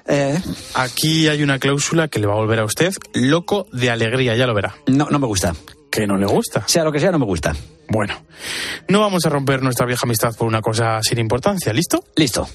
[0.07, 0.41] Eh,
[0.75, 4.47] Aquí hay una cláusula que le va a volver a usted loco de alegría, ya
[4.47, 4.75] lo verá.
[4.87, 5.55] no, no me gusta.
[5.91, 6.65] Que no le gusta.
[6.69, 7.55] Sea lo que sea, no me gusta.
[7.89, 8.15] Bueno,
[8.89, 12.05] no vamos a romper nuestra vieja amistad por una cosa sin importancia, ¿listo?
[12.17, 12.47] Listo.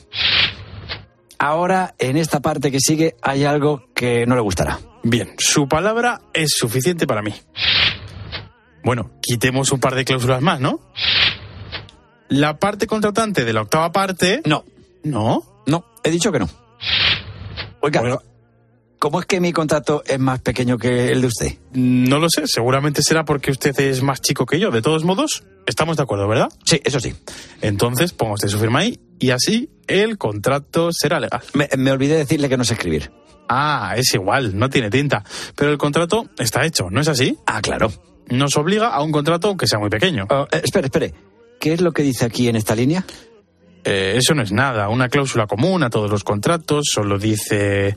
[1.40, 4.80] Ahora, en esta parte que sigue, hay algo que no le gustará.
[5.02, 7.34] Bien, su palabra es suficiente para mí.
[8.84, 10.80] Bueno, quitemos un par de cláusulas más, ¿no?
[12.30, 14.42] La parte contratante de la octava parte...
[14.46, 14.64] No,
[15.04, 15.64] ¿No?
[15.66, 16.50] no, he dicho que no.
[17.86, 18.22] Oiga, Bueno.
[18.98, 21.58] ¿cómo es que mi contrato es más pequeño que el de usted?
[21.74, 24.72] No lo sé, seguramente será porque usted es más chico que yo.
[24.72, 26.48] De todos modos, estamos de acuerdo, ¿verdad?
[26.64, 27.14] Sí, eso sí.
[27.62, 31.42] Entonces, ponga usted su firma ahí y así el contrato será legal.
[31.54, 33.12] Me, me olvidé decirle que no sé escribir.
[33.50, 35.26] Ah, es igual, no tiene tinta.
[35.58, 37.38] Pero el contrato está hecho, ¿no es así?
[37.46, 37.92] Ah, claro.
[38.30, 40.26] Nos obliga a un contrato aunque sea muy pequeño.
[40.30, 41.14] Eh, espere, espere.
[41.60, 43.06] ¿Qué es lo que dice aquí en esta línea?
[43.84, 47.96] Eh, eso no es nada, una cláusula común a todos los contratos, solo dice...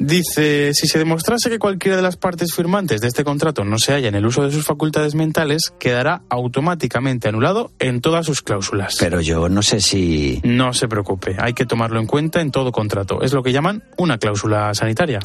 [0.00, 3.94] Dice, si se demostrase que cualquiera de las partes firmantes de este contrato no se
[3.94, 8.96] halla en el uso de sus facultades mentales, quedará automáticamente anulado en todas sus cláusulas.
[9.00, 10.40] Pero yo no sé si...
[10.44, 13.22] No se preocupe, hay que tomarlo en cuenta en todo contrato.
[13.22, 15.18] Es lo que llaman una cláusula sanitaria.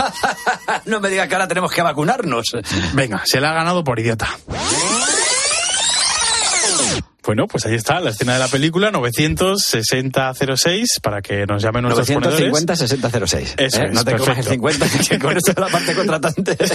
[0.86, 2.46] no me diga que ahora tenemos que vacunarnos.
[2.94, 4.28] Venga, se la ha ganado por idiota.
[7.24, 12.06] Bueno, pues ahí está, la escena de la película 96006 para que nos llamen nuestros
[12.08, 12.50] ponedores.
[12.50, 13.54] 950 6006.
[13.58, 14.50] Eso es, no te comas el perfecto.
[14.50, 16.56] 50 que con esto de la parte contratante.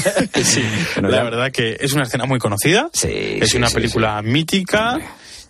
[0.43, 0.63] Sí,
[0.95, 2.89] Bueno, la ya- verdad que es una escena muy conocida.
[2.93, 4.99] Sí, es sí, una sí, película mítica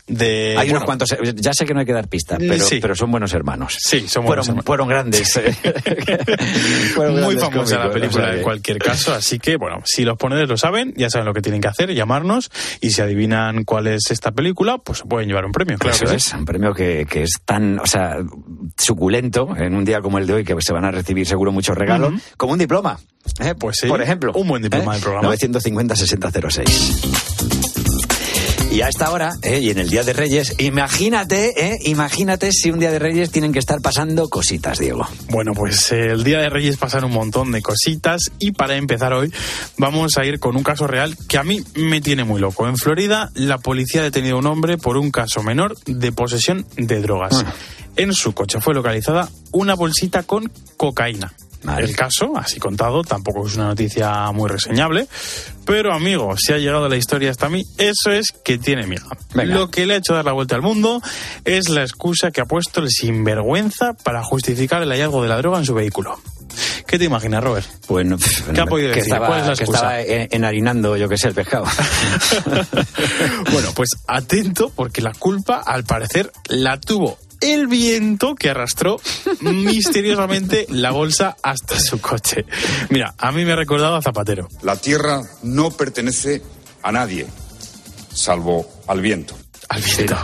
[0.07, 0.49] de...
[0.51, 1.15] Hay bueno, unos cuantos.
[1.35, 2.79] Ya sé que no hay que dar pistas, pero, Sí.
[2.81, 3.77] pero son buenos hermanos.
[3.79, 4.65] Sí, son fueron, buenos hermanos.
[4.65, 5.35] fueron grandes.
[5.37, 5.53] eh.
[6.95, 10.03] Fueron Muy grandes famosa la película o sea en cualquier caso, así que bueno, si
[10.03, 13.63] los ponedores lo saben, ya saben lo que tienen que hacer, llamarnos y si adivinan
[13.63, 15.77] cuál es esta película, pues se pueden llevar un premio.
[15.77, 18.17] Claro Eso que es, un premio que, que es tan, o sea,
[18.77, 21.77] suculento en un día como el de hoy, que se van a recibir seguro muchos
[21.77, 22.99] regalos, como un diploma.
[23.41, 23.53] ¿eh?
[23.59, 24.31] Pues sí, Por ejemplo.
[24.35, 24.95] un buen diploma ¿eh?
[24.95, 25.33] del programa.
[25.35, 27.54] 950-6006.
[28.75, 29.61] Y a esta hora, ¿eh?
[29.61, 31.77] y en el Día de Reyes, imagínate, ¿eh?
[31.85, 35.07] imagínate si un Día de Reyes tienen que estar pasando cositas, Diego.
[35.29, 39.13] Bueno, pues eh, el Día de Reyes pasan un montón de cositas y para empezar
[39.13, 39.31] hoy
[39.77, 42.67] vamos a ir con un caso real que a mí me tiene muy loco.
[42.67, 46.65] En Florida, la policía ha detenido a un hombre por un caso menor de posesión
[46.75, 47.45] de drogas.
[47.95, 51.31] En su coche fue localizada una bolsita con cocaína.
[51.79, 55.07] El caso, así contado, tampoco es una noticia muy reseñable,
[55.65, 59.05] pero amigo, si ha llegado la historia hasta mí, eso es que tiene miga.
[59.33, 61.01] Lo que le ha hecho dar la vuelta al mundo
[61.43, 65.59] es la excusa que ha puesto el sinvergüenza para justificar el hallazgo de la droga
[65.59, 66.19] en su vehículo.
[66.87, 67.65] ¿Qué te imaginas, Robert?
[67.89, 68.17] Bueno,
[68.53, 69.11] ¿Qué ha podido que decir?
[69.13, 71.65] Estaba, ¿Cuál es la que estaba en- enharinando, yo que sé, el pescado.
[73.51, 77.17] Bueno, pues atento porque la culpa, al parecer, la tuvo
[77.53, 78.99] el viento que arrastró
[79.41, 82.45] misteriosamente la bolsa hasta su coche.
[82.89, 84.47] Mira, a mí me ha recordado a Zapatero.
[84.61, 86.41] La tierra no pertenece
[86.81, 87.27] a nadie,
[88.13, 89.35] salvo al viento.
[89.75, 90.17] Al viento.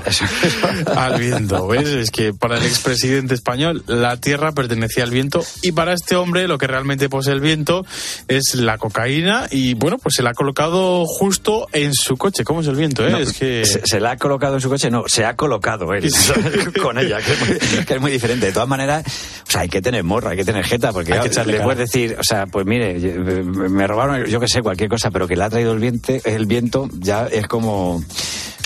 [0.95, 1.87] al viento, ¿ves?
[1.89, 6.47] Es que para el expresidente español la tierra pertenecía al viento y para este hombre
[6.47, 7.85] lo que realmente posee el viento
[8.27, 12.43] es la cocaína y bueno, pues se la ha colocado justo en su coche.
[12.43, 13.11] ¿Cómo es el viento, eh?
[13.11, 13.65] No, es que...
[13.65, 16.09] se, se la ha colocado en su coche, no, se ha colocado él
[16.81, 18.45] con ella, que es, muy, que es muy diferente.
[18.47, 19.03] De todas maneras,
[19.47, 21.63] o sea, hay que tener morra, hay que tener jeta, porque Hay que le cara.
[21.63, 25.35] puedes decir, o sea, pues mire, me robaron, yo que sé, cualquier cosa, pero que
[25.35, 28.03] le ha traído el viento, el viento ya es como...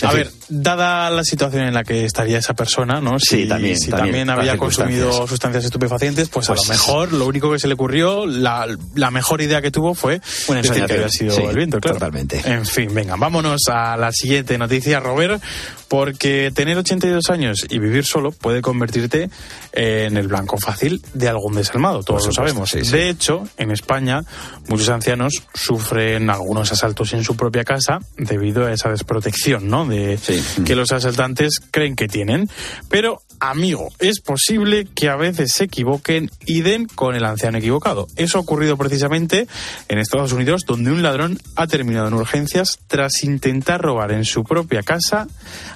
[0.02, 3.18] A ver, dada la situación en la que estaría esa persona, ¿no?
[3.18, 7.12] Si, Sí, también, si también, también, había consumido sustancias estupefacientes, pues, a Pues- lo mejor
[7.12, 10.84] lo único que se le ocurrió, la, la mejor idea que tuvo fue Una decir
[10.86, 11.96] que había sido Sí, el viento, claro.
[11.98, 12.42] totalmente.
[12.44, 15.42] En fin, venga, vámonos a la siguiente noticia, Robert,
[15.88, 19.30] porque tener 82 años y vivir solo puede convertirte
[19.72, 22.70] en el blanco fácil de algún desalmado, todos lo sabemos.
[22.70, 22.92] sí, sí.
[22.92, 24.22] De hecho, en España,
[24.68, 29.86] muchos ancianos sufren algunos asaltos en su propia casa debido a esa desprotección, ¿no?
[29.86, 30.18] De
[30.64, 32.48] que los asaltantes creen que tienen.
[32.88, 38.06] Pero, amigo, es posible que a veces se equivoquen y den con el anciano equivocado.
[38.16, 39.46] Eso ha ocurrido precisamente
[39.88, 44.44] en Estados Unidos, donde un ladrón ha terminado en urgencias tras intentar robar en su
[44.44, 45.26] propia casa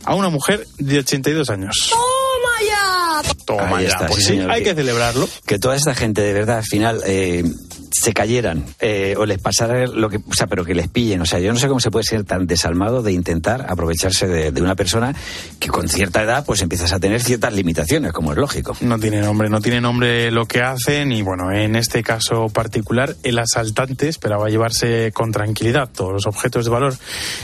[0.05, 1.91] a una mujer de 82 años.
[1.91, 3.35] ¡Toma ya!
[3.45, 4.51] Toma Ahí ya, está, pues sí, señor.
[4.51, 5.29] hay que celebrarlo.
[5.47, 7.45] que toda esta gente de verdad al final eh,
[7.91, 11.21] se cayeran eh, o les pasara lo que o sea pero que les pillen.
[11.23, 14.53] O sea yo no sé cómo se puede ser tan desalmado de intentar aprovecharse de,
[14.53, 15.15] de una persona
[15.59, 18.77] que con cierta edad pues empiezas a tener ciertas limitaciones como es lógico.
[18.81, 23.17] No tiene nombre, no tiene nombre lo que hacen y bueno, en este caso particular
[23.23, 26.95] el asaltante esperaba llevarse con tranquilidad todos los objetos de valor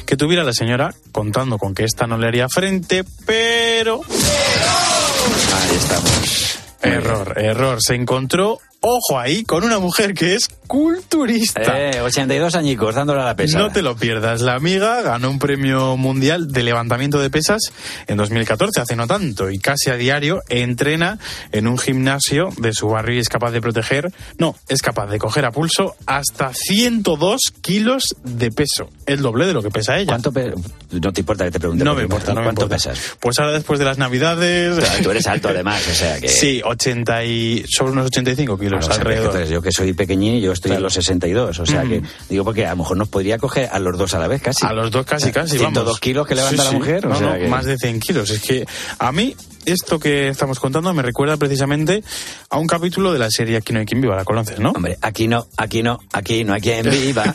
[0.05, 4.01] que tuviera la señora, contando con que ésta no le haría frente, pero...
[4.01, 6.59] ahí estamos.
[6.83, 7.83] Error, error.
[7.83, 11.63] Se encontró, ojo ahí, con una mujer que es culturista.
[11.91, 14.41] eh, 82 añicos dándole a la pesa No te lo pierdas.
[14.41, 17.61] La amiga ganó un premio mundial de levantamiento de pesas
[18.07, 21.19] en 2014, hace no tanto, y casi a diario entrena
[21.53, 25.19] en un gimnasio de su barrio y es capaz de proteger, no, es capaz de
[25.19, 30.07] coger a pulso hasta 102 kilos de peso, el doble de lo que pesa ella.
[30.13, 30.53] ¿Cuánto pe-
[30.91, 32.91] no te importa que te pregunte No me importa, no me ¿cuánto importa.
[32.91, 33.17] pesas?
[33.21, 34.77] Pues ahora después de las navidades...
[34.79, 37.65] Pero tú eres alto además o sea que Sí, 80 y...
[37.69, 39.27] sobre unos 85 kilos Claro, o sea, alrededor.
[39.27, 40.79] entonces, yo que soy pequeñín, yo estoy Claro.
[40.81, 41.89] en los 62, o sea Ujú.
[41.91, 44.43] que digo porque a lo mejor nos podría coger a los dos a la vez
[44.43, 44.65] casi.
[44.67, 46.01] A los dos casi, casi, 102 vamos.
[46.01, 46.77] kilos que levanta Sí, la sí.
[46.77, 48.31] mujer, o No, sea no, que- más de 100 kilos.
[48.31, 48.65] Es que
[48.99, 49.35] a mí
[49.67, 52.03] esto que estamos contando me recuerda precisamente
[52.51, 54.71] a un capítulo de la serie Aquí no hay quien viva, la conoces, ¿no?
[54.71, 57.35] Hombre, aquí no, aquí no, aquí no hay quien viva.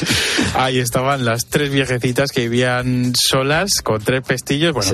[0.54, 4.74] Ahí estaban las tres viejecitas que vivían solas con tres pestillos.
[4.74, 4.92] Bueno,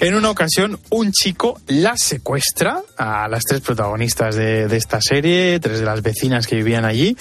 [0.00, 5.58] en una ocasión un chico las secuestra a las tres protagonistas de, de esta serie,
[5.60, 7.16] tres de las vecinas que vivían allí,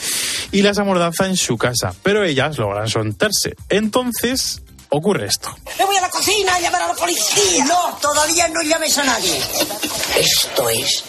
[0.52, 1.94] y las amordaza en su casa.
[2.04, 3.56] Pero ellas logran soltarse.
[3.70, 5.56] Entonces ocurre esto.
[5.78, 7.66] Me voy a la cocina a llamar a la policía.
[7.66, 9.42] No, todavía no llames a nadie.
[10.18, 11.04] Esto es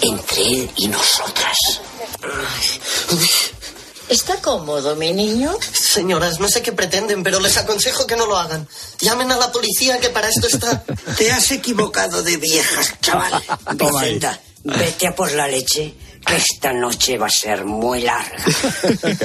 [0.00, 1.56] entre él y nosotras.
[4.08, 5.56] ¿Está cómodo, mi niño?
[5.72, 8.68] Señoras, no sé qué pretenden, pero les aconsejo que no lo hagan.
[9.00, 10.84] Llamen a la policía, que para esto está.
[11.18, 13.42] Te has equivocado de viejas, chaval.
[13.74, 15.94] Vicenta, vete a por la leche,
[16.34, 18.36] esta noche va a ser muy larga.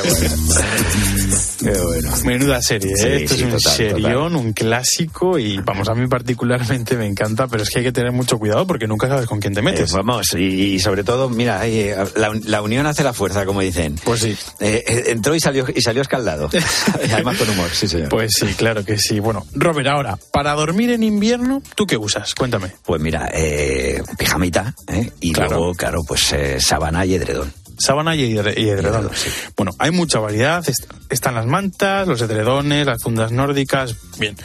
[1.60, 2.12] Qué bueno.
[2.26, 2.98] Menuda serie, ¿eh?
[2.98, 7.06] Sí, Esto sí, es un total, serión, un clásico y vamos, a mí particularmente me
[7.08, 9.60] encanta, pero es que hay que tener mucho cuidado porque nunca sabes con quién te
[9.60, 9.92] Eh, metes.
[9.94, 13.96] vamos, y, y sobre todo, mira, eh, la, la unión hace la fuerza, como dicen.
[14.04, 14.38] Pues sí.
[14.60, 16.50] Eh, eh, entró y salió y salió escaldado.
[17.14, 18.10] Además con humor, sí, señor.
[18.10, 19.20] Pues sí, claro que sí.
[19.20, 22.34] Bueno, Robert, ahora, para dormir en invierno, ¿tú qué usas?
[22.36, 22.72] Cuéntame.
[22.86, 25.12] Pues mira, eh, pijamita, ¿eh?
[25.20, 25.58] y Claro.
[25.58, 26.60] luego, claro, pues eh,
[26.92, 27.61] sábana y.
[27.82, 29.10] Sábana y, edre- y edredón.
[29.58, 30.64] Bueno, hay mucha variedad.
[30.68, 33.96] Est- están las mantas, los edredones, las fundas nórdicas.
[34.20, 34.36] Bien,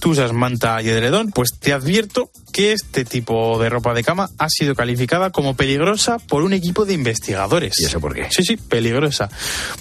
[0.00, 4.28] tú usas manta y edredón, pues te advierto que este tipo de ropa de cama
[4.38, 7.74] ha sido calificada como peligrosa por un equipo de investigadores.
[7.78, 8.26] ¿Y eso por qué?
[8.30, 9.28] Sí, sí, peligrosa.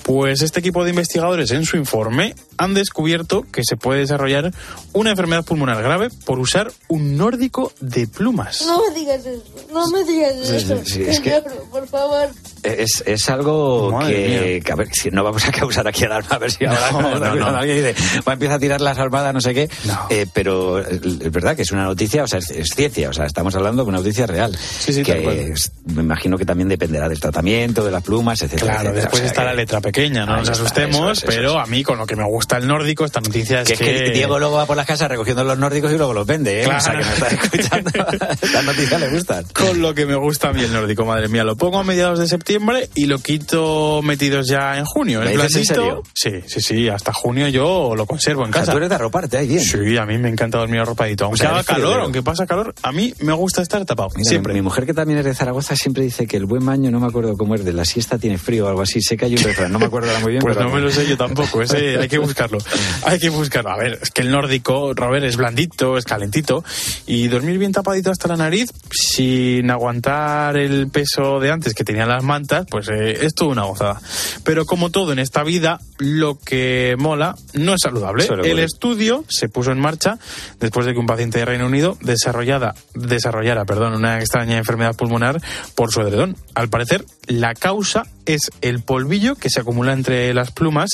[0.04, 4.54] Pues este equipo de investigadores en su informe han descubierto que se puede desarrollar
[4.94, 8.64] una enfermedad pulmonar grave por usar un nórdico de plumas.
[8.68, 9.44] No me digas eso,
[9.74, 10.82] no me digas Sí, eso.
[10.86, 12.30] sí, es que- Señor, por favor.
[12.64, 16.38] Es, es algo que, que, a ver, si no vamos a causar aquí alarma, a
[16.40, 17.48] ver si ahora No, no, no.
[17.58, 17.96] alguien dice,
[18.28, 19.70] va a empezar a tirar las armadas, no sé qué.
[20.10, 23.26] Eh, pero es verdad que es una noticia, o sea, es, es ciencia, o sea,
[23.26, 24.56] estamos hablando de una noticia real.
[24.58, 25.38] sí, que tal cual.
[25.40, 28.74] es- me imagino que también dependerá del tratamiento, de las plumas, etcétera.
[28.74, 29.02] Claro, etcétera.
[29.02, 31.60] después O sea, está que- la letra pequeña, no nos asustemos, eso es, eso pero
[31.60, 34.12] a mí con lo que me gusta el nórdico, esta noticia es Que es que
[34.12, 36.68] Diego luego va por las casas recogiendo los nórdicos y luego los vende, ¿eh?
[36.68, 37.92] O sea, que no está escuchando.
[38.42, 39.46] Estas noticias le gustan.
[39.54, 41.44] Con lo que me gusta a mí el nórdico, madre mía.
[41.44, 42.49] Lo pongo a mediados de septiembre
[42.96, 45.22] y lo quito metidos ya en junio.
[45.22, 46.04] ¿Me Es dices en blandito.
[46.14, 46.90] Sí, sí, sí.
[46.90, 48.72] Hasta junio yo lo conservo en O sea, casa.
[48.72, 49.62] tú eres de arroparte, ahí bien.
[49.62, 51.26] Sí, a mí me encanta dormir arropadito.
[51.26, 54.10] Aunque sea, haga frío, calor, pero- aunque pasa calor, a mí me gusta estar tapado.
[54.16, 54.54] Mira, siempre.
[54.54, 57.00] Mi, mi mujer, que también es de Zaragoza, siempre dice que el buen baño, no
[57.00, 59.02] me acuerdo cómo es, de la siesta tiene frío o algo así.
[59.02, 60.42] Sé que hay un refrán, no me acuerdo muy bien.
[60.42, 62.58] Pues pero no me lo sé yo tampoco, ese hay que buscarlo.
[63.06, 63.72] Hay que buscarlo.
[63.72, 66.64] A ver, es que el nórdico, Robert, es blandito, es calentito.
[67.06, 72.10] Y dormir bien tapadito hasta la nariz, sin aguantar el peso de antes que tenían
[72.10, 72.24] las
[72.70, 74.02] pues eh, es toda una gozada.
[74.44, 78.28] Pero como todo en esta vida, lo que mola no es saludable.
[78.44, 80.18] El estudio se puso en marcha
[80.60, 85.42] después de que un paciente de Reino Unido desarrollada, desarrollara perdón, una extraña enfermedad pulmonar
[85.76, 86.38] por su edredón.
[86.56, 90.92] Al parecer, la causa es el polvillo que se acumula entre las plumas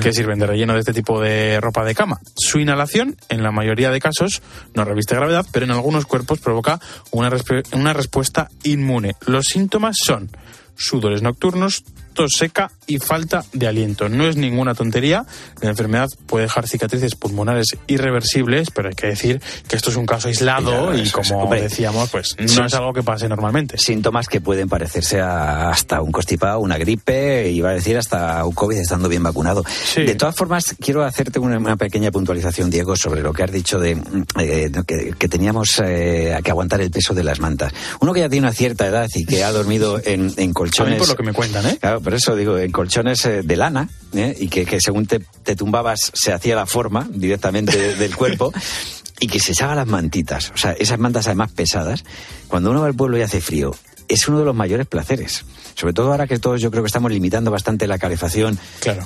[0.00, 2.20] que sirven de relleno de este tipo de ropa de cama.
[2.36, 4.42] Su inhalación, en la mayoría de casos,
[4.74, 6.80] no reviste gravedad, pero en algunos cuerpos provoca
[7.10, 7.30] una,
[7.72, 9.16] una respuesta inmune.
[9.26, 10.30] Los síntomas son
[10.76, 11.84] sudores nocturnos,
[12.16, 14.08] tos seca y falta de aliento.
[14.08, 15.24] No es ninguna tontería.
[15.60, 20.06] La enfermedad puede dejar cicatrices pulmonares irreversibles, pero hay que decir que esto es un
[20.06, 23.78] caso aislado y eso como Hombre, decíamos, pues no es algo que pase normalmente.
[23.78, 28.54] Síntomas que pueden parecerse a hasta un constipado, una gripe, iba a decir hasta un
[28.54, 29.62] COVID estando bien vacunado.
[29.94, 33.78] De todas formas, quiero hacerte una, una pequeña puntualización, Diego, sobre lo que has dicho
[33.78, 33.98] de
[34.38, 37.72] eh, que, que teníamos eh, que aguantar el peso de las mantas.
[38.00, 40.94] Uno que ya tiene una cierta edad y que ha dormido en, en A colchones.
[40.94, 41.76] mí por lo que me cuentan, ¿eh?
[41.80, 44.32] Claro, por eso digo, en colchones eh, de lana, ¿eh?
[44.38, 48.52] y que, que según te, te tumbabas se hacía la forma directamente de- del cuerpo,
[49.18, 52.04] y que se echaba las mantitas, o sea, esas mantas además pesadas,
[52.46, 53.72] cuando uno va al pueblo y hace frío,
[54.06, 55.44] es uno de los mayores placeres.
[55.74, 58.56] Sobre todo ahora que todos yo creo que estamos limitando bastante la calefacción,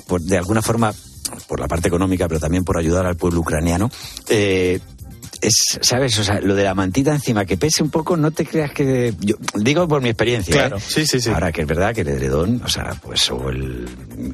[0.06, 0.92] por, de alguna forma,
[1.48, 3.90] por la parte económica, pero también por ayudar al pueblo ucraniano.
[4.28, 4.78] eh,
[5.40, 6.18] es, ¿sabes?
[6.18, 9.14] O sea, lo de la mantita encima, que pese un poco, no te creas que...
[9.20, 10.54] Yo digo por mi experiencia.
[10.54, 10.82] Claro, ¿eh?
[10.86, 11.30] sí, sí, sí.
[11.30, 13.88] Ahora que es verdad que el edredón, o sea, pues, o el...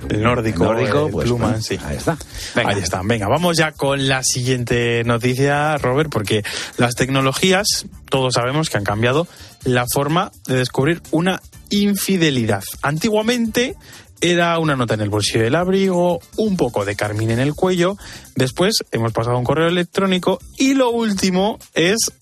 [0.08, 1.78] El nórdico, nórdico, el pues, pluma, bueno, sí.
[1.84, 2.18] Ahí está.
[2.54, 3.02] Ahí está.
[3.04, 6.44] Venga, vamos ya con la siguiente noticia, Robert, porque
[6.76, 9.26] las tecnologías, todos sabemos que han cambiado
[9.64, 11.40] la forma de descubrir una
[11.70, 12.64] infidelidad.
[12.82, 13.76] Antiguamente
[14.20, 17.96] era una nota en el bolsillo del abrigo, un poco de carmín en el cuello,
[18.34, 22.12] después hemos pasado a un correo electrónico y lo último es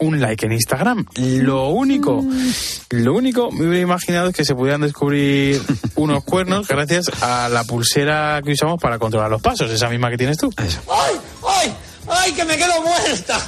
[0.00, 1.06] un like en Instagram.
[1.14, 2.24] Lo único,
[2.90, 5.60] lo único me hubiera imaginado es que se pudieran descubrir
[5.94, 10.16] unos cuernos gracias a la pulsera que usamos para controlar los pasos, esa misma que
[10.16, 10.50] tienes tú.
[10.56, 11.74] ¡Ay, ay,
[12.08, 13.40] ay, que me quedo muerta!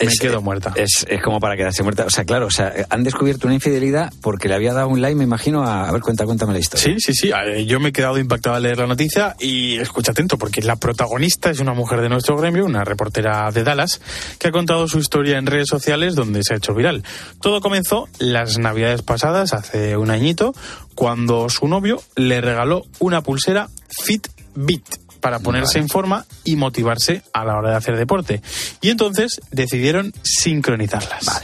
[0.00, 0.72] Me quedo muerta.
[0.76, 2.04] Es, es como para quedarse muerta.
[2.04, 5.16] O sea, claro, o sea, han descubierto una infidelidad porque le había dado un like,
[5.16, 5.88] me imagino, a...
[5.88, 6.84] A ver, cuenta, cuéntame la historia.
[6.84, 7.32] Sí, sí, sí.
[7.46, 10.76] Eh, Yo me he quedado impactado al leer la noticia y escucha atento porque la
[10.76, 14.00] protagonista es una mujer de nuestro gremio, una reportera de Dallas,
[14.38, 17.02] que ha contado su historia en redes sociales donde se ha hecho viral.
[17.40, 20.54] Todo comenzó las navidades pasadas, hace un añito,
[20.94, 27.44] cuando su novio le regaló una pulsera Fitbit para ponerse en forma y motivarse a
[27.44, 28.42] la hora de hacer deporte.
[28.80, 31.42] Y entonces decidieron sincronizarlas.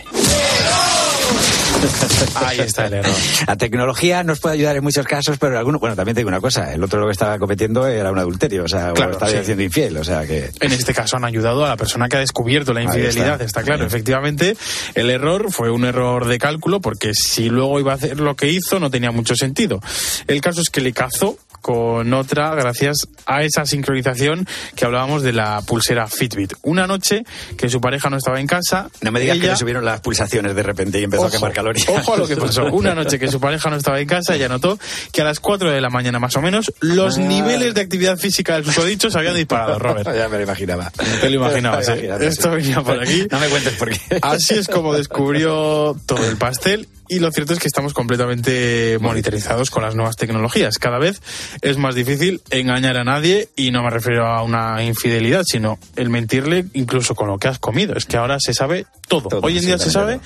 [2.34, 3.14] Ahí está el error.
[3.46, 6.28] La tecnología nos puede ayudar en muchos casos, pero en algunos, bueno, también te digo
[6.28, 9.30] una cosa, el otro lo que estaba cometiendo era un adulterio, o sea, Claro, estaba
[9.30, 9.38] sí.
[9.44, 10.50] siendo infiel, o sea que...
[10.60, 13.44] En este caso han ayudado a la persona que ha descubierto la infidelidad, está.
[13.44, 13.62] está.
[13.62, 13.84] claro.
[13.84, 14.56] Efectivamente,
[14.94, 18.48] el error fue un error de cálculo porque si luego iba a hacer lo que
[18.50, 19.80] hizo no tenía mucho sentido.
[20.26, 24.46] El caso es que le cazó con otra gracias a esa sincronización
[24.76, 26.52] que hablábamos de la pulsera Fitbit.
[26.60, 27.24] Una noche
[27.56, 28.90] que su pareja no estaba en casa.
[29.00, 31.36] No me digas que ella- le subieron las pulsaciones de repente y empezó a Ojo,
[31.36, 31.88] quemar calorías.
[31.88, 32.66] Ojo a lo que pasó.
[32.66, 34.78] Una noche que su pareja no estaba en casa, ella notó
[35.10, 37.20] que a las 4 de la mañana más o menos los Ah.
[37.22, 40.06] niveles de actividad física del susodicho se habían disparado, Robert.
[40.14, 40.92] ya me lo imaginaba.
[41.22, 42.10] Te lo imaginabas, ¿eh?
[42.20, 43.26] Esto venía por aquí.
[43.30, 44.18] No me cuentes por qué.
[44.20, 49.70] Así es como descubrió todo el pastel y lo cierto es que estamos completamente monitorizados
[49.70, 50.78] con las nuevas tecnologías.
[50.78, 51.20] Cada vez
[51.60, 56.10] es más difícil engañar a nadie y no me refiero a una infidelidad, sino el
[56.10, 57.94] mentirle incluso con lo que has comido.
[57.96, 59.28] Es que ahora se sabe todo.
[59.28, 60.20] Todo, Hoy en día se sabe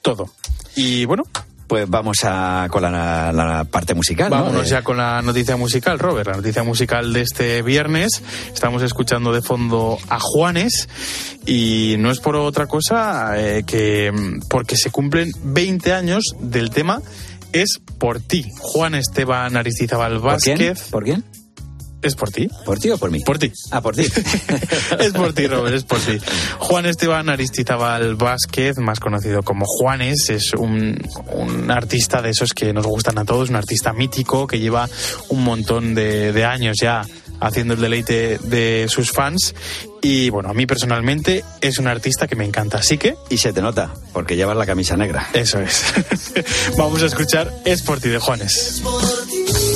[0.00, 0.30] todo.
[0.74, 1.24] Y bueno,
[1.72, 4.28] Pues vamos a, con la, la parte musical.
[4.28, 4.36] ¿no?
[4.36, 6.28] Vámonos ya con la noticia musical, Robert.
[6.28, 8.22] La noticia musical de este viernes.
[8.52, 10.86] Estamos escuchando de fondo a Juanes
[11.46, 14.12] y no es por otra cosa eh, que
[14.50, 17.00] porque se cumplen 20 años del tema
[17.54, 18.44] Es por ti.
[18.58, 20.58] Juan Esteban Aristizábal ¿Por quién?
[20.58, 20.90] Vázquez.
[20.90, 21.24] ¿Por quién?
[22.02, 22.48] ¿Es por ti?
[22.64, 23.20] ¿Por ti o por mí?
[23.20, 23.52] Por ti.
[23.70, 24.02] Ah, por ti.
[24.98, 26.18] es por ti, Robert, es por ti.
[26.58, 31.00] Juan Esteban Aristizábal Vázquez, más conocido como Juanes, es un,
[31.32, 34.88] un artista de esos que nos gustan a todos, un artista mítico que lleva
[35.28, 37.02] un montón de, de años ya
[37.42, 39.54] haciendo el deleite de sus fans.
[40.00, 43.14] Y bueno, a mí personalmente es un artista que me encanta, así que...
[43.30, 45.28] Y se te nota, porque llevas la camisa negra.
[45.32, 45.84] Eso es.
[46.76, 48.82] Vamos a escuchar Es por ti de Juanes.
[48.82, 49.71] Que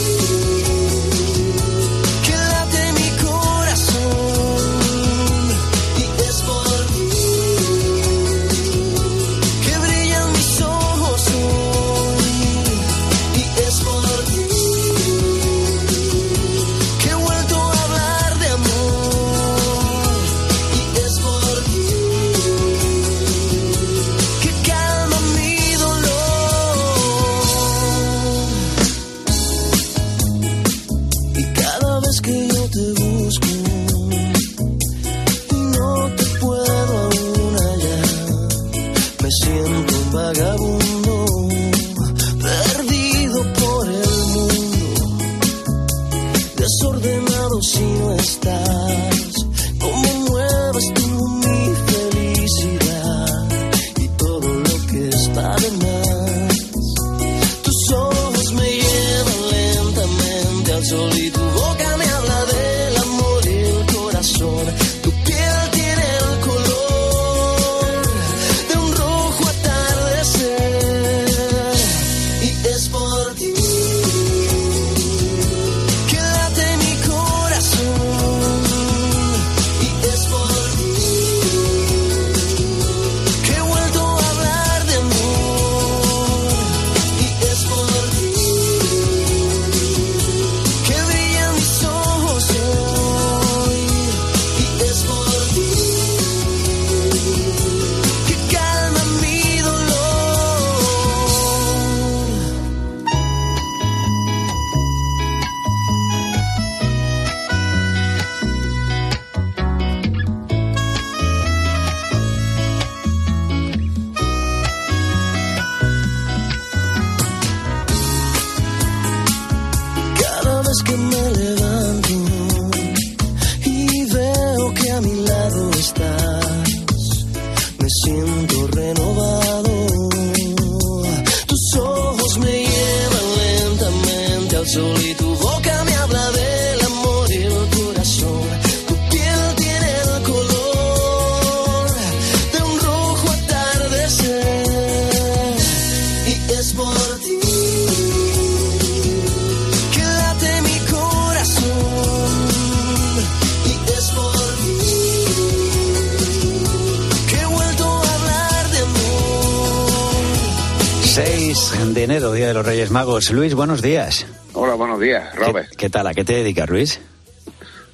[163.33, 164.27] Luis, buenos días.
[164.53, 165.69] Hola, buenos días, Robert.
[165.71, 166.07] ¿Qué, qué tal?
[166.07, 167.01] ¿A qué te dedicas, Luis?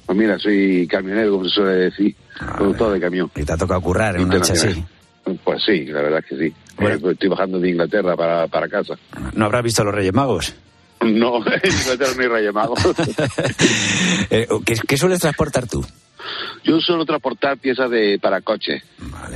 [0.05, 2.15] Pues mira, soy camionero, como se suele decir,
[2.57, 3.31] productor de camión.
[3.35, 4.83] ¿Y te ha tocado currar en una noche así?
[5.43, 6.45] Pues sí, la verdad es que sí.
[6.45, 8.95] Eh, pues estoy bajando de Inglaterra para, para casa.
[9.33, 10.53] ¿No habrás visto a los Reyes Magos?
[11.01, 12.79] No, en Inglaterra no hay Reyes Magos.
[14.29, 15.85] Eh, ¿qué, qué sueles transportar tú?
[16.63, 18.81] Yo suelo transportar piezas de para coches.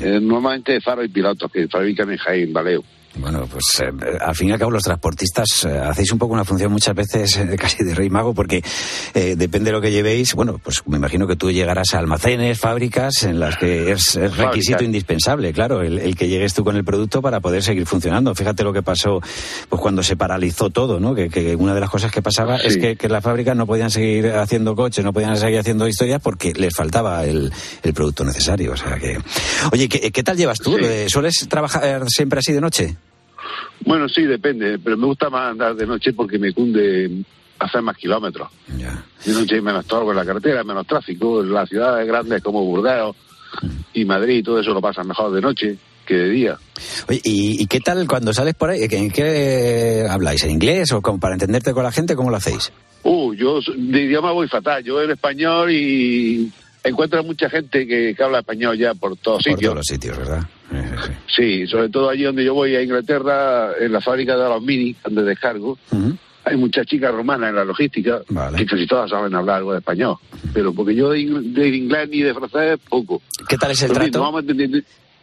[0.01, 2.83] Eh, normalmente faro y pilotos que fabrican en Jaén, Valeo.
[3.19, 6.45] Bueno, pues eh, al fin y al cabo los transportistas eh, hacéis un poco una
[6.45, 8.63] función muchas veces eh, casi de rey mago porque
[9.13, 10.33] eh, depende de lo que llevéis.
[10.35, 14.37] Bueno, pues me imagino que tú llegarás a almacenes, fábricas en las que es, es
[14.37, 18.35] requisito indispensable, claro, el, el que llegues tú con el producto para poder seguir funcionando.
[18.35, 19.21] Fíjate lo que pasó
[19.69, 21.15] pues cuando se paralizó todo, ¿no?
[21.15, 23.91] Que, que una de las cosas que pasaba es que, que las fábricas no podían
[23.91, 27.51] seguir haciendo coches, no podían seguir haciendo historias porque les faltaba el,
[27.83, 28.73] el producto necesario.
[28.73, 29.17] O sea que,
[29.71, 30.77] oye, ¿qué, qué tal llevas tú?
[30.77, 30.85] Sí.
[31.07, 32.95] ¿Sueles trabajar siempre así de noche?
[33.85, 37.23] Bueno, sí, depende, pero me gusta más andar de noche porque me cunde
[37.59, 38.49] hacer más kilómetros.
[39.25, 41.41] De noche hay menos torgo en la carretera, menos tráfico.
[41.41, 43.15] En las ciudades grandes como Burdeos
[43.93, 45.77] y Madrid, todo eso lo pasan mejor de noche.
[46.05, 46.57] que de día.
[47.09, 48.79] Oye, ¿y, y qué tal cuando sales por ahí?
[48.89, 50.41] ¿En qué habláis?
[50.45, 52.15] ¿En inglés o como para entenderte con la gente?
[52.15, 52.71] ¿Cómo lo hacéis?
[53.03, 54.81] Uh, yo de idioma voy fatal.
[54.85, 56.49] Yo en español y
[56.83, 59.61] encuentro mucha gente que, que habla español ya por todos Por sitios.
[59.61, 60.43] todos los sitios, ¿verdad?
[61.33, 64.95] Sí, sobre todo allí donde yo voy a Inglaterra, en la fábrica de los mini,
[65.03, 65.77] donde descargo.
[66.43, 68.21] Hay muchas chicas romanas en la logística
[68.55, 70.15] que casi todas saben hablar algo de español.
[70.53, 73.21] Pero porque yo de, de inglés ni de francés, poco.
[73.47, 74.21] ¿Qué tal es el trato?
[74.21, 74.43] vamos.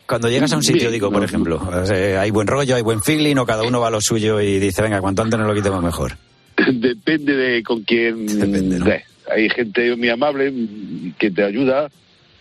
[0.07, 2.83] Cuando llegas a un sitio, Bien, digo, por no, ejemplo, eh, hay buen rollo, hay
[2.83, 5.49] buen feeling o cada uno va a lo suyo y dice, venga, cuanto antes nos
[5.49, 6.13] lo quitemos mejor.
[6.73, 9.03] Depende de con quién des.
[9.31, 10.53] Hay gente muy amable
[11.19, 11.89] que te ayuda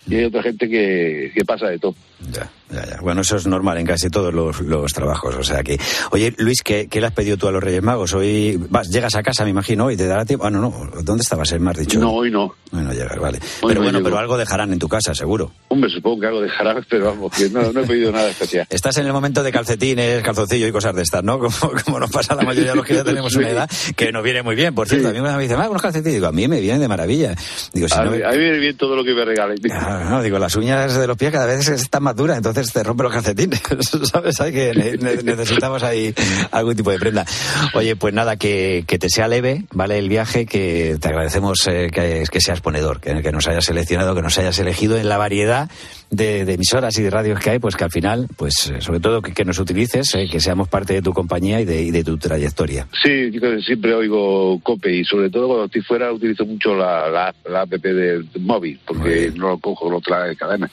[0.08, 1.96] y hay otra gente que, que pasa de todo.
[2.34, 3.00] Ya, ya.
[3.02, 5.36] Bueno, eso es normal en casi todos los, los trabajos.
[5.36, 5.80] O sea que,
[6.12, 8.14] oye, Luis, ¿qué, qué le has pedido tú a los Reyes Magos?
[8.14, 10.46] Hoy vas, llegas a casa, me imagino, y te dará tiempo.
[10.46, 10.74] Ah, no, no.
[11.04, 11.52] ¿Dónde estabas?
[11.52, 12.00] Eh, Me has dicho.
[12.00, 12.54] No, hoy no.
[12.72, 13.38] Hoy no llegas, vale.
[13.62, 14.10] Hoy pero no bueno, llego.
[14.10, 15.52] pero algo dejarán en tu casa, seguro.
[15.68, 18.66] Hombre, supongo que algo dejará, pero vamos, que no, no he pedido nada especial.
[18.70, 21.40] Estás en el momento de calcetines, calzoncillo y cosas de estas, ¿no?
[21.44, 21.52] Como,
[21.86, 24.24] como nos pasa a la mayoría de los que ya tenemos una edad, que nos
[24.24, 24.74] viene muy bien.
[24.74, 26.14] Por cierto, a mí me dicen, ah, unos calcetines.
[26.16, 27.36] Digo, a mí me vienen de maravilla.
[27.74, 29.58] Digo, si A no, a mí me viene bien todo lo que me regalen.
[29.72, 32.84] Ah, no, digo, las uñas de los pies cada vez están más duras, entonces te
[32.84, 33.62] rompen los calcetines,
[34.12, 34.40] ¿sabes?
[34.42, 36.14] Hay que ne- ne- necesitamos ahí
[36.52, 37.26] algún tipo de prenda.
[37.74, 39.98] Oye, pues nada, que, que te sea leve, ¿vale?
[40.00, 44.16] El viaje, que te agradecemos eh, que, que seas ponedor, que, que nos hayas seleccionado,
[44.16, 45.70] que nos hayas elegido en la variedad
[46.12, 49.00] de, de emisoras y de radios que hay, pues que al final, pues eh, sobre
[49.00, 51.92] todo que, que nos utilices, eh, que seamos parte de tu compañía y de, y
[51.92, 52.88] de tu trayectoria.
[53.04, 57.34] Sí, yo siempre oigo COPE y sobre todo cuando estoy fuera utilizo mucho la, la,
[57.50, 60.70] la app del móvil porque no lo cojo en otra cadena.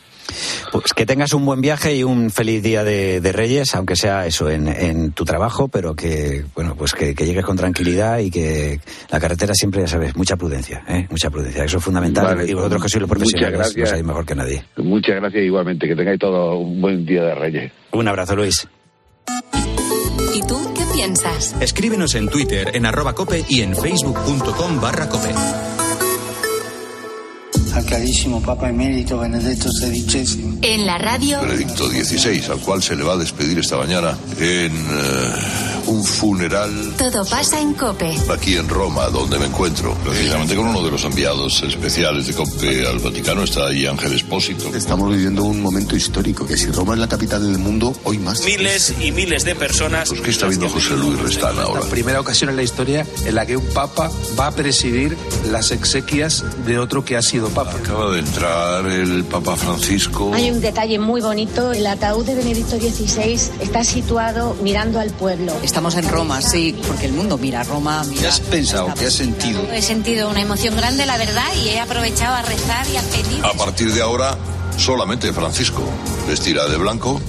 [0.73, 4.27] Pues que tengas un buen viaje y un feliz día de, de Reyes, aunque sea
[4.27, 8.31] eso en, en tu trabajo, pero que bueno pues que, que llegues con tranquilidad y
[8.31, 11.07] que la carretera siempre, ya sabes, mucha prudencia, ¿eh?
[11.11, 12.25] mucha prudencia, eso es fundamental.
[12.25, 13.89] Vale, y vosotros que sois los profesionales lo gracias.
[13.89, 14.65] sabéis mejor que nadie.
[14.77, 17.73] Muchas gracias igualmente, que tengáis todo un buen día de Reyes.
[17.93, 18.67] Un abrazo, Luis.
[20.35, 21.55] ¿Y tú qué piensas?
[21.61, 25.31] Escríbenos en Twitter en arroba cope y en facebook.com barra cope.
[27.75, 30.59] Al carísimo Papa Emérito Benedetto XVI.
[30.63, 34.73] En la radio, Benedicto XVI, al cual se le va a despedir esta mañana en
[34.75, 35.33] eh,
[35.87, 38.15] un funeral todo pasa en Cope.
[38.31, 39.95] aquí en Roma, donde me encuentro.
[40.05, 44.75] Precisamente con uno de los enviados especiales de COPE al Vaticano está ahí Ángel Espósito.
[44.75, 48.45] Estamos viviendo un momento histórico, que si Roma es la capital del mundo, hoy más.
[48.45, 50.11] Miles y miles de personas.
[50.11, 51.81] ¿Qué está viendo José Luis Restán ahora?
[51.81, 55.17] La primera ocasión en la historia en la que un papa va a presidir
[55.51, 57.60] las exequias de otro que ha sido papa.
[57.61, 60.33] Acaba de entrar el Papa Francisco.
[60.33, 61.73] Hay un detalle muy bonito.
[61.73, 65.53] El ataúd de Benedicto XVI está situado mirando al pueblo.
[65.63, 68.03] Estamos en Roma, sí, porque el mundo mira a Roma.
[68.05, 68.23] Mira.
[68.23, 68.95] ¿Qué has pensado?
[68.95, 69.61] ¿Qué has sentido?
[69.73, 73.45] He sentido una emoción grande, la verdad, y he aprovechado a rezar y a pedir.
[73.45, 74.39] A partir de ahora,
[74.79, 75.83] solamente Francisco
[76.27, 77.21] vestirá de blanco.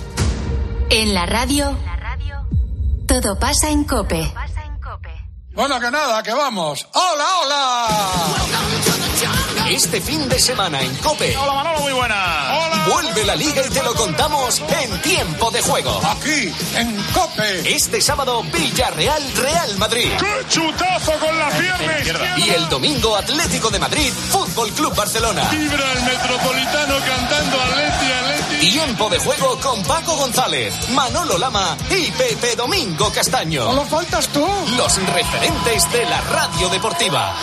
[0.90, 1.78] En la radio,
[3.06, 4.32] todo pasa en Cope.
[5.54, 6.88] Bueno, que nada, que vamos.
[6.94, 8.91] ¡Hola, hola!
[9.72, 11.34] Este fin de semana en Cope.
[11.38, 12.16] Hola, Manolo, muy buena.
[12.52, 12.88] Hola.
[12.90, 16.02] Vuelve la liga y te lo contamos en tiempo de juego.
[16.04, 17.74] Aquí, en Cope.
[17.74, 20.12] Este sábado, Villarreal, Real Madrid.
[20.20, 22.38] ¡Qué chutazo con la pierna!
[22.38, 25.48] Y el domingo, Atlético de Madrid, Fútbol Club Barcelona.
[25.50, 28.72] Vibra el metropolitano cantando Atleti, Atleti.
[28.72, 33.64] Tiempo de juego con Paco González, Manolo Lama y Pepe Domingo Castaño.
[33.68, 34.46] ¡Solo faltas tú!
[34.76, 37.34] Los referentes de la radio deportiva.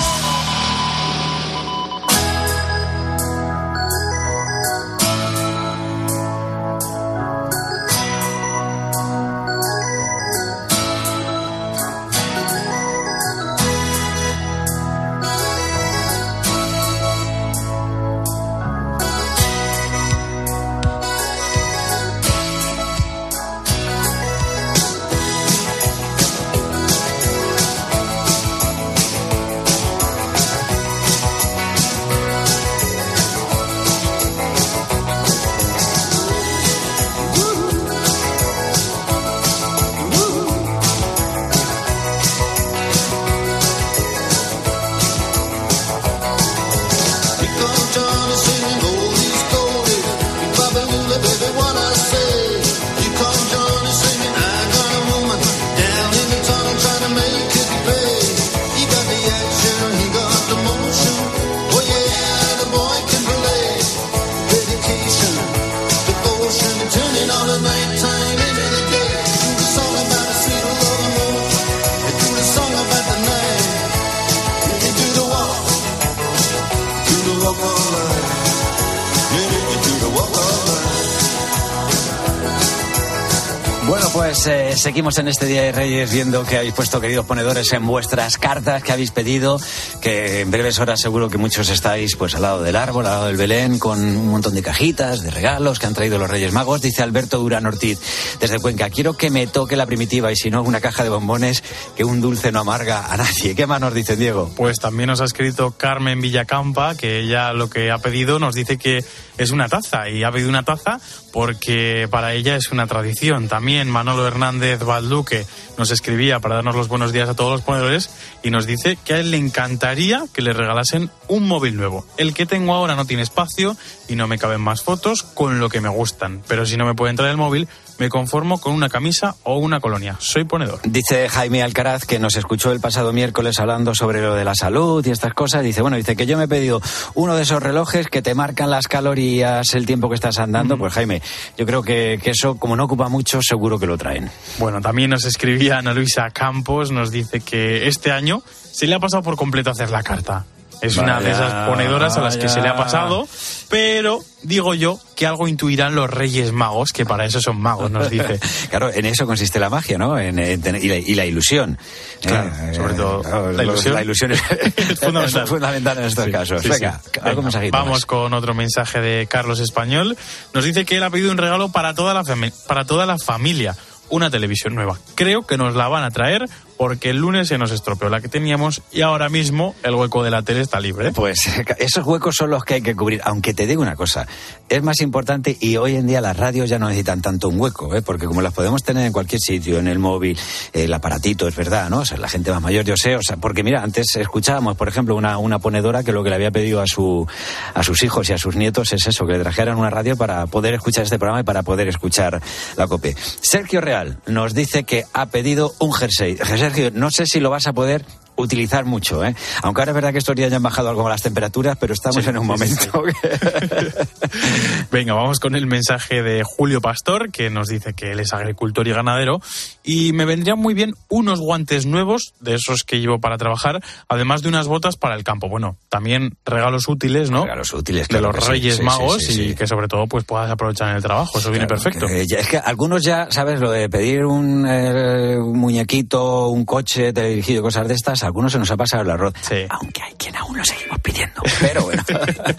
[84.38, 88.38] say Seguimos en este Día de Reyes viendo que habéis puesto, queridos ponedores, en vuestras
[88.38, 89.60] cartas que habéis pedido,
[90.00, 93.26] que en breves horas seguro que muchos estáis pues al lado del árbol, al lado
[93.26, 96.80] del Belén, con un montón de cajitas, de regalos que han traído los Reyes Magos.
[96.80, 97.98] Dice Alberto Durán Ortiz,
[98.38, 101.64] desde Cuenca, quiero que me toque la primitiva y si no, una caja de bombones,
[101.96, 103.56] que un dulce no amarga a nadie.
[103.56, 104.48] ¿Qué más nos dice Diego?
[104.56, 108.78] Pues también nos ha escrito Carmen Villacampa, que ella lo que ha pedido nos dice
[108.78, 109.04] que
[109.38, 111.00] es una taza y ha pedido una taza
[111.32, 113.48] porque para ella es una tradición.
[113.48, 115.46] También Manolo Hernández Valduque
[115.76, 118.10] nos escribía para darnos los buenos días a todos los ponedores
[118.42, 122.06] y nos dice que a él le encantaría que le regalasen un móvil nuevo.
[122.16, 123.76] El que tengo ahora no tiene espacio
[124.08, 126.94] y no me caben más fotos con lo que me gustan, pero si no me
[126.94, 127.68] puede entrar el móvil,
[127.98, 130.16] me conformo con una camisa o una colonia.
[130.20, 130.80] Soy ponedor.
[130.84, 135.04] Dice Jaime Alcaraz que nos escuchó el pasado miércoles hablando sobre lo de la salud
[135.06, 135.62] y estas cosas.
[135.62, 136.80] Dice, bueno, dice que yo me he pedido
[137.14, 140.78] uno de esos relojes que te marcan las calorías, el tiempo que estás andando.
[140.78, 141.22] Pues Jaime,
[141.56, 144.30] yo creo que, que, eso, como no ocupa mucho, seguro que lo traen.
[144.58, 149.00] Bueno, también nos escribía Ana Luisa Campos, nos dice que este año se le ha
[149.00, 150.44] pasado por completo hacer la carta.
[150.80, 153.26] Es vaya, una de esas ponedoras a las que se le ha pasado,
[153.68, 158.08] pero digo yo que algo intuirán los Reyes Magos, que para eso son magos, nos
[158.10, 158.38] dice.
[158.70, 160.18] claro, en eso consiste la magia, ¿no?
[160.18, 161.78] En, en, en, y, la, y, la, ilusión.
[162.22, 163.94] Claro, eh, sobre todo claro, la, ilusión.
[163.94, 164.32] la ilusión.
[164.32, 164.42] es,
[164.76, 165.44] es fundamental.
[165.44, 166.62] es fundamental en estos sí, casos.
[166.62, 167.20] Sí, Venga, sí.
[167.22, 168.06] algo Venga, Vamos más.
[168.06, 170.16] con otro mensaje de Carlos Español.
[170.54, 172.22] Nos dice que él ha pedido un regalo para toda la,
[172.66, 173.76] para toda la familia
[174.10, 174.98] una televisión nueva.
[175.14, 176.48] Creo que nos la van a traer
[176.78, 180.30] porque el lunes se nos estropeó la que teníamos y ahora mismo el hueco de
[180.30, 181.10] la tele está libre.
[181.12, 181.40] Pues
[181.78, 183.20] esos huecos son los que hay que cubrir.
[183.24, 184.26] Aunque te digo una cosa,
[184.68, 187.94] es más importante y hoy en día las radios ya no necesitan tanto un hueco,
[187.94, 188.02] ¿eh?
[188.02, 190.38] porque como las podemos tener en cualquier sitio, en el móvil,
[190.72, 192.00] el aparatito, es verdad, ¿no?
[192.00, 194.88] O sea, la gente más mayor, yo sé, o sea, porque mira, antes escuchábamos, por
[194.88, 197.26] ejemplo, una, una ponedora que lo que le había pedido a, su,
[197.74, 200.46] a sus hijos y a sus nietos es eso, que le trajeran una radio para
[200.46, 202.40] poder escuchar este programa y para poder escuchar
[202.76, 203.16] la COPE.
[203.40, 206.36] Sergio Real nos dice que ha pedido un jersey.
[206.92, 208.04] No sé si lo vas a poder
[208.38, 209.34] utilizar mucho, ¿eh?
[209.62, 212.22] Aunque ahora es verdad que estos días ya han bajado algo las temperaturas, pero estamos
[212.22, 213.02] sí, en un momento.
[213.04, 214.38] Sí,
[214.92, 218.86] Venga, vamos con el mensaje de Julio Pastor, que nos dice que él es agricultor
[218.86, 219.40] y ganadero,
[219.82, 224.42] y me vendrían muy bien unos guantes nuevos, de esos que llevo para trabajar, además
[224.42, 225.48] de unas botas para el campo.
[225.48, 227.42] Bueno, también regalos útiles, ¿no?
[227.42, 230.96] Regalos útiles, De claro los Reyes Magos y que sobre todo pues puedas aprovechar en
[230.96, 231.38] el trabajo.
[231.38, 232.06] Eso viene perfecto.
[232.06, 233.60] Que es que algunos ya, ¿sabes?
[233.60, 238.58] Lo de pedir un, eh, un muñequito, un coche teledirigido, cosas de estas, algunos se
[238.58, 239.34] nos ha pasado el arroz.
[239.40, 239.56] Sí.
[239.68, 241.42] Aunque hay quien aún lo seguimos pidiendo.
[241.60, 242.02] Pero bueno.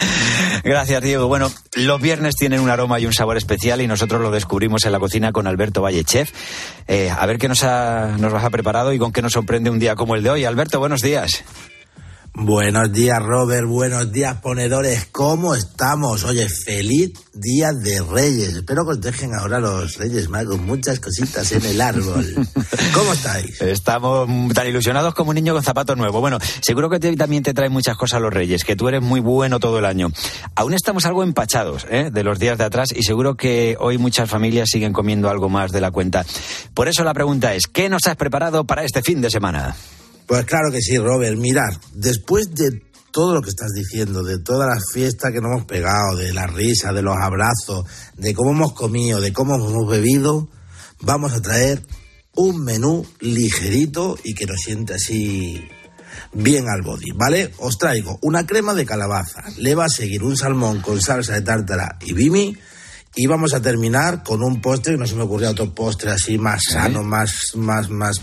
[0.64, 1.28] Gracias, Diego.
[1.28, 4.92] Bueno, los viernes tienen un aroma y un sabor especial y nosotros lo descubrimos en
[4.92, 6.32] la cocina con Alberto Valle, chef.
[6.88, 9.80] Eh, a ver qué nos, ha, nos has preparado y con qué nos sorprende un
[9.80, 10.46] día como el de hoy.
[10.46, 11.44] Alberto, buenos días.
[12.34, 13.68] Buenos días, Robert.
[13.68, 15.08] Buenos días, ponedores.
[15.12, 16.24] ¿Cómo estamos?
[16.24, 18.56] Oye, feliz día de Reyes.
[18.56, 22.26] Espero que os dejen ahora los Reyes Magos muchas cositas en el árbol.
[22.94, 23.62] ¿Cómo estáis?
[23.62, 26.22] Estamos tan ilusionados como un niño con zapatos nuevos.
[26.22, 29.20] Bueno, seguro que te, también te traen muchas cosas los Reyes, que tú eres muy
[29.20, 30.12] bueno todo el año.
[30.56, 32.10] Aún estamos algo empachados ¿eh?
[32.12, 35.72] de los días de atrás y seguro que hoy muchas familias siguen comiendo algo más
[35.72, 36.26] de la cuenta.
[36.74, 39.76] Por eso la pregunta es, ¿qué nos has preparado para este fin de semana?
[40.30, 41.36] Pues claro que sí, Robert.
[41.38, 45.66] Mirad, después de todo lo que estás diciendo, de todas las fiestas que nos hemos
[45.66, 50.48] pegado, de la risa, de los abrazos, de cómo hemos comido, de cómo hemos bebido,
[51.02, 51.84] vamos a traer
[52.36, 55.68] un menú ligerito y que nos siente así
[56.32, 57.52] bien al body, ¿vale?
[57.58, 61.42] Os traigo una crema de calabaza, le va a seguir un salmón con salsa de
[61.42, 62.56] tártara y bimi
[63.16, 66.62] y vamos a terminar con un postre, no se me ocurrió otro postre así más
[66.70, 68.22] sano, más, más, más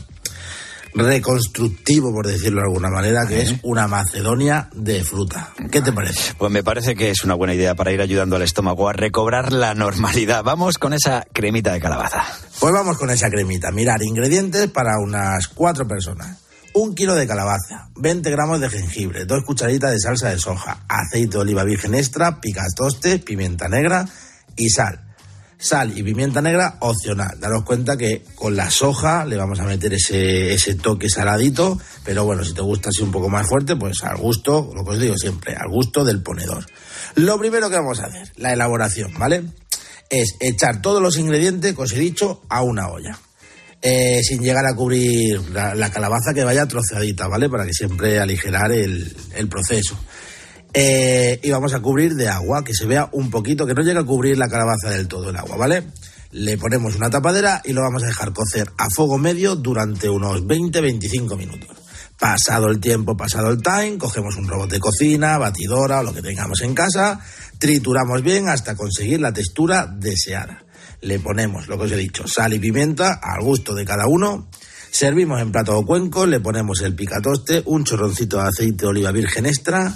[0.97, 5.53] reconstructivo, por decirlo de alguna manera, que es una Macedonia de fruta.
[5.71, 6.35] ¿Qué te parece?
[6.39, 9.53] Pues me parece que es una buena idea para ir ayudando al estómago a recobrar
[9.53, 10.43] la normalidad.
[10.43, 12.25] Vamos con esa cremita de calabaza.
[12.59, 13.71] Pues vamos con esa cremita.
[13.71, 16.39] Mirar, ingredientes para unas cuatro personas.
[16.73, 21.39] Un kilo de calabaza, 20 gramos de jengibre, dos cucharitas de salsa de soja, aceite
[21.39, 24.07] de oliva virgen extra, picatoste, pimienta negra
[24.57, 25.06] y sal
[25.59, 27.39] sal y pimienta negra opcional.
[27.41, 32.25] Daros cuenta que con la soja le vamos a meter ese, ese toque saladito, pero
[32.25, 35.01] bueno, si te gusta así un poco más fuerte, pues al gusto, lo que os
[35.01, 36.67] digo siempre, al gusto del ponedor.
[37.15, 39.45] Lo primero que vamos a hacer, la elaboración, ¿vale?
[40.11, 43.19] Es echar todos los ingredientes, que os he dicho, a una olla.
[43.83, 47.49] Eh, sin llegar a cubrir la, la, calabaza que vaya trozadita, ¿vale?
[47.49, 49.97] Para que siempre aligerar el, el proceso.
[50.79, 54.01] Eh, y vamos a cubrir de agua, que se vea un poquito, que no llegue
[54.01, 55.85] a cubrir la calabaza del todo el agua, ¿vale?
[56.33, 60.43] Le ponemos una tapadera y lo vamos a dejar cocer a fuego medio durante unos
[60.43, 61.71] 20-25 minutos.
[62.19, 66.21] Pasado el tiempo, pasado el time, cogemos un robot de cocina, batidora o lo que
[66.21, 67.21] tengamos en casa,
[67.59, 70.63] trituramos bien hasta conseguir la textura deseada.
[71.01, 74.51] le ponemos lo que os he dicho, sal y pimienta al gusto de cada uno.
[74.91, 79.11] Servimos en plato o cuenco, le ponemos el picatoste, un chorroncito de aceite de oliva
[79.11, 79.95] virgen extra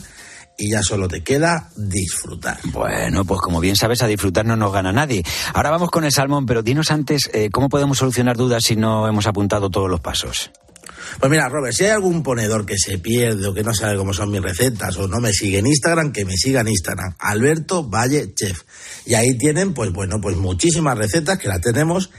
[0.61, 2.59] y ya solo te queda disfrutar.
[2.65, 5.25] Bueno, pues como bien sabes, a disfrutar no nos gana nadie.
[5.55, 9.09] Ahora vamos con el salmón, pero dinos antes, eh, ¿cómo podemos solucionar dudas si no
[9.09, 10.51] hemos apuntado todos los pasos?
[11.19, 14.13] Pues mira, Robert, si hay algún ponedor que se pierde o que no sabe cómo
[14.13, 17.89] son mis recetas o no me sigue en Instagram, que me siga en Instagram, Alberto
[17.89, 18.63] Valle Chef.
[19.07, 22.11] Y ahí tienen, pues bueno, pues muchísimas recetas que las tenemos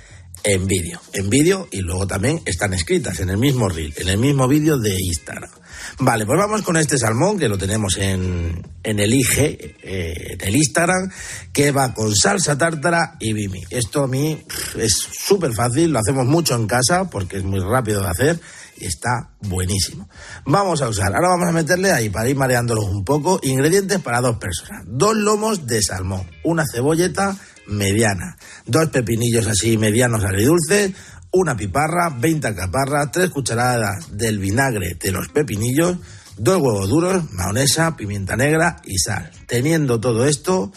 [0.43, 4.17] en vídeo, en vídeo y luego también están escritas en el mismo reel, en el
[4.17, 5.49] mismo vídeo de Instagram.
[5.99, 10.47] Vale, pues vamos con este salmón que lo tenemos en, en el IG, eh, en
[10.47, 11.11] el Instagram,
[11.53, 13.61] que va con salsa tártara y bimi.
[13.69, 14.43] Esto a mí
[14.77, 18.39] es súper fácil, lo hacemos mucho en casa porque es muy rápido de hacer
[18.77, 20.09] y está buenísimo.
[20.45, 24.21] Vamos a usar, ahora vamos a meterle ahí para ir mareándolos un poco, ingredientes para
[24.21, 24.83] dos personas.
[24.87, 27.37] Dos lomos de salmón, una cebolleta
[27.67, 30.91] mediana, dos pepinillos así medianos agridulces,
[31.31, 35.97] una piparra, 20 alcaparras, tres cucharadas del vinagre de los pepinillos,
[36.37, 39.31] dos huevos duros, mayonesa, pimienta negra y sal.
[39.47, 40.71] Teniendo todo esto,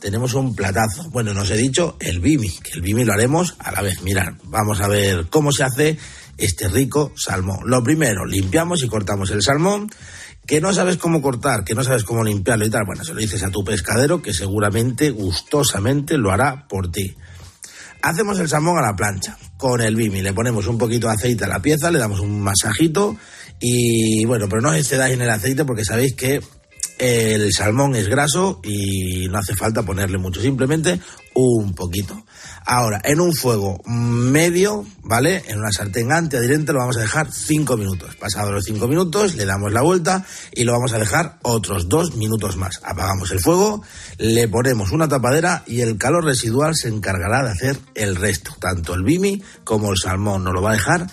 [0.00, 1.10] tenemos un platazo.
[1.10, 4.02] Bueno, nos he dicho el bimi, que el bimi lo haremos a la vez.
[4.02, 5.98] Mirad, vamos a ver cómo se hace
[6.38, 7.60] este rico salmón.
[7.64, 9.90] Lo primero, limpiamos y cortamos el salmón.
[10.46, 12.84] Que no sabes cómo cortar, que no sabes cómo limpiarlo y tal.
[12.86, 17.16] Bueno, se lo dices a tu pescadero que seguramente, gustosamente, lo hará por ti.
[18.02, 20.22] Hacemos el salmón a la plancha con el bimi.
[20.22, 23.16] Le ponemos un poquito de aceite a la pieza, le damos un masajito
[23.60, 26.40] y bueno, pero no os excedáis en el aceite porque sabéis que
[26.98, 31.00] el salmón es graso y no hace falta ponerle mucho, simplemente
[31.34, 32.24] un poquito.
[32.64, 35.44] Ahora, en un fuego medio, ¿vale?
[35.46, 38.16] En una sartén antiadherente lo vamos a dejar 5 minutos.
[38.16, 42.16] Pasados los 5 minutos, le damos la vuelta y lo vamos a dejar otros 2
[42.16, 42.80] minutos más.
[42.82, 43.82] Apagamos el fuego,
[44.18, 48.56] le ponemos una tapadera y el calor residual se encargará de hacer el resto.
[48.58, 51.06] Tanto el bimi como el salmón nos lo va a dejar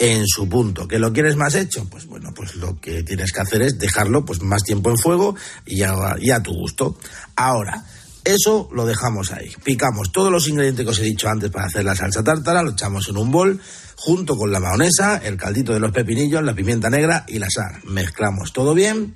[0.00, 0.88] en su punto.
[0.88, 1.86] ¿Que lo quieres más hecho?
[1.88, 5.36] Pues bueno, pues lo que tienes que hacer es dejarlo pues más tiempo en fuego
[5.66, 6.96] y a, a tu gusto.
[7.36, 7.84] Ahora,
[8.24, 9.52] eso lo dejamos ahí.
[9.62, 12.70] Picamos todos los ingredientes que os he dicho antes para hacer la salsa tártara, lo
[12.70, 13.60] echamos en un bol
[13.96, 17.80] junto con la mayonesa, el caldito de los pepinillos, la pimienta negra y la sal.
[17.84, 19.14] Mezclamos todo bien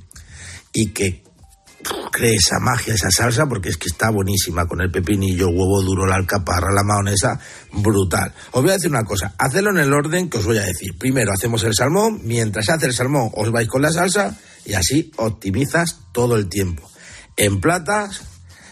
[0.74, 1.24] y que
[2.14, 6.06] cree esa magia, esa salsa, porque es que está buenísima con el pepinillo, huevo duro,
[6.06, 7.40] la alcaparra, la mayonesa,
[7.72, 8.32] brutal.
[8.52, 10.96] Os voy a decir una cosa, hacedlo en el orden que os voy a decir.
[10.96, 14.74] Primero hacemos el salmón, mientras se hace el salmón os vais con la salsa y
[14.74, 16.88] así optimizas todo el tiempo.
[17.36, 18.22] En platas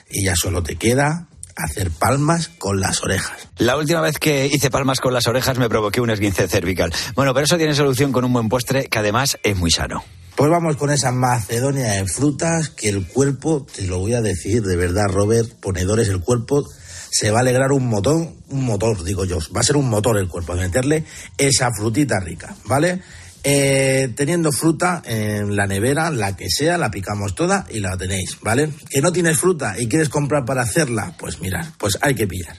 [0.09, 1.27] y ya solo te queda
[1.57, 3.49] hacer palmas con las orejas.
[3.59, 6.93] La última vez que hice palmas con las orejas me provoqué un esguince cervical.
[7.17, 10.05] Bueno, pero eso tiene solución con un buen postre que además es muy sano.
[10.37, 14.63] Pues vamos con esa Macedonia de frutas que el cuerpo, te lo voy a decir
[14.63, 16.67] de verdad, Robert, ponedores, el cuerpo
[17.11, 20.17] se va a alegrar un motor, un motor, digo yo, va a ser un motor
[20.19, 21.05] el cuerpo, de meterle
[21.37, 23.03] esa frutita rica, ¿vale?
[23.45, 28.39] Eh, teniendo fruta en la nevera, la que sea, la picamos toda y la tenéis,
[28.41, 28.71] ¿vale?
[28.89, 32.57] Que no tienes fruta y quieres comprar para hacerla, pues mirad, pues hay que pillar.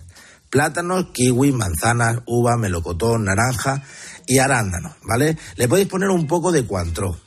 [0.52, 3.82] Plátanos, kiwi, manzanas, uva, melocotón, naranja
[4.28, 5.38] y arándano, ¿vale?
[5.56, 7.18] Le podéis poner un poco de cuantro,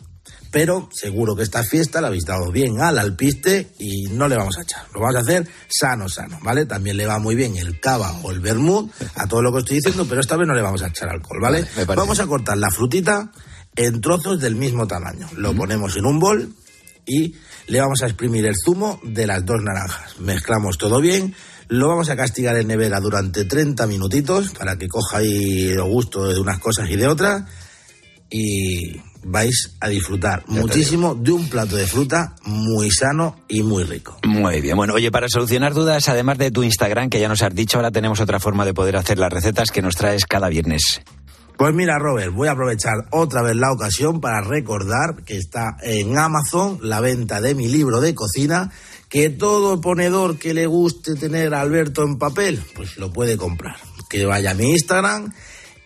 [0.57, 4.57] pero seguro que esta fiesta la habéis dado bien al alpiste y no le vamos
[4.57, 4.87] a echar.
[4.95, 6.65] Lo vamos a hacer sano, sano, ¿vale?
[6.65, 9.77] También le va muy bien el cava o el vermut a todo lo que estoy
[9.77, 11.67] diciendo, pero esta vez no le vamos a echar alcohol, ¿vale?
[11.89, 13.31] vamos a cortar la frutita
[13.75, 15.29] en trozos del mismo tamaño.
[15.37, 16.55] Lo ponemos en un bol
[17.05, 17.35] y
[17.67, 20.19] le vamos a exprimir el zumo de las dos naranjas.
[20.21, 21.35] Mezclamos todo bien.
[21.69, 26.29] Lo vamos a castigar en nevera durante 30 minutitos para que coja ahí el gusto
[26.29, 27.45] de unas cosas y de otras.
[28.31, 34.19] Y vais a disfrutar muchísimo de un plato de fruta muy sano y muy rico.
[34.25, 34.77] Muy bien.
[34.77, 37.91] Bueno, oye, para solucionar dudas, además de tu Instagram, que ya nos has dicho, ahora
[37.91, 41.03] tenemos otra forma de poder hacer las recetas que nos traes cada viernes.
[41.57, 46.19] Pues mira, Robert, voy a aprovechar otra vez la ocasión para recordar que está en
[46.19, 48.71] Amazon la venta de mi libro de cocina,
[49.09, 53.77] que todo ponedor que le guste tener a Alberto en papel, pues lo puede comprar.
[54.11, 55.33] Que vaya a mi Instagram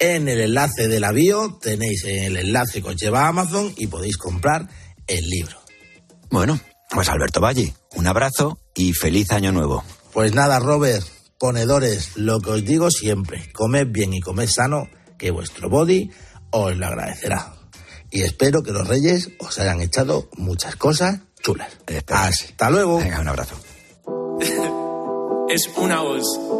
[0.00, 3.86] en el enlace de la bio tenéis el enlace que os lleva a Amazon y
[3.86, 4.66] podéis comprar
[5.06, 5.60] el libro.
[6.30, 6.58] Bueno,
[6.90, 9.84] pues Alberto Valle, un abrazo y feliz año nuevo.
[10.12, 11.06] Pues nada, Robert,
[11.38, 14.88] ponedores, lo que os digo siempre, comed bien y comed sano,
[15.18, 16.10] que vuestro body
[16.50, 17.54] os lo agradecerá.
[18.10, 21.70] Y espero que los reyes os hayan echado muchas cosas chulas.
[22.08, 22.98] Hasta luego.
[22.98, 23.54] Venga, un abrazo.
[25.48, 26.59] es una voz.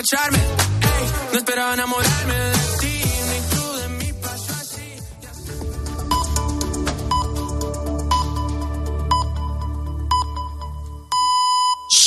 [0.00, 2.09] emborracharme, ey, no esperaba enamorarme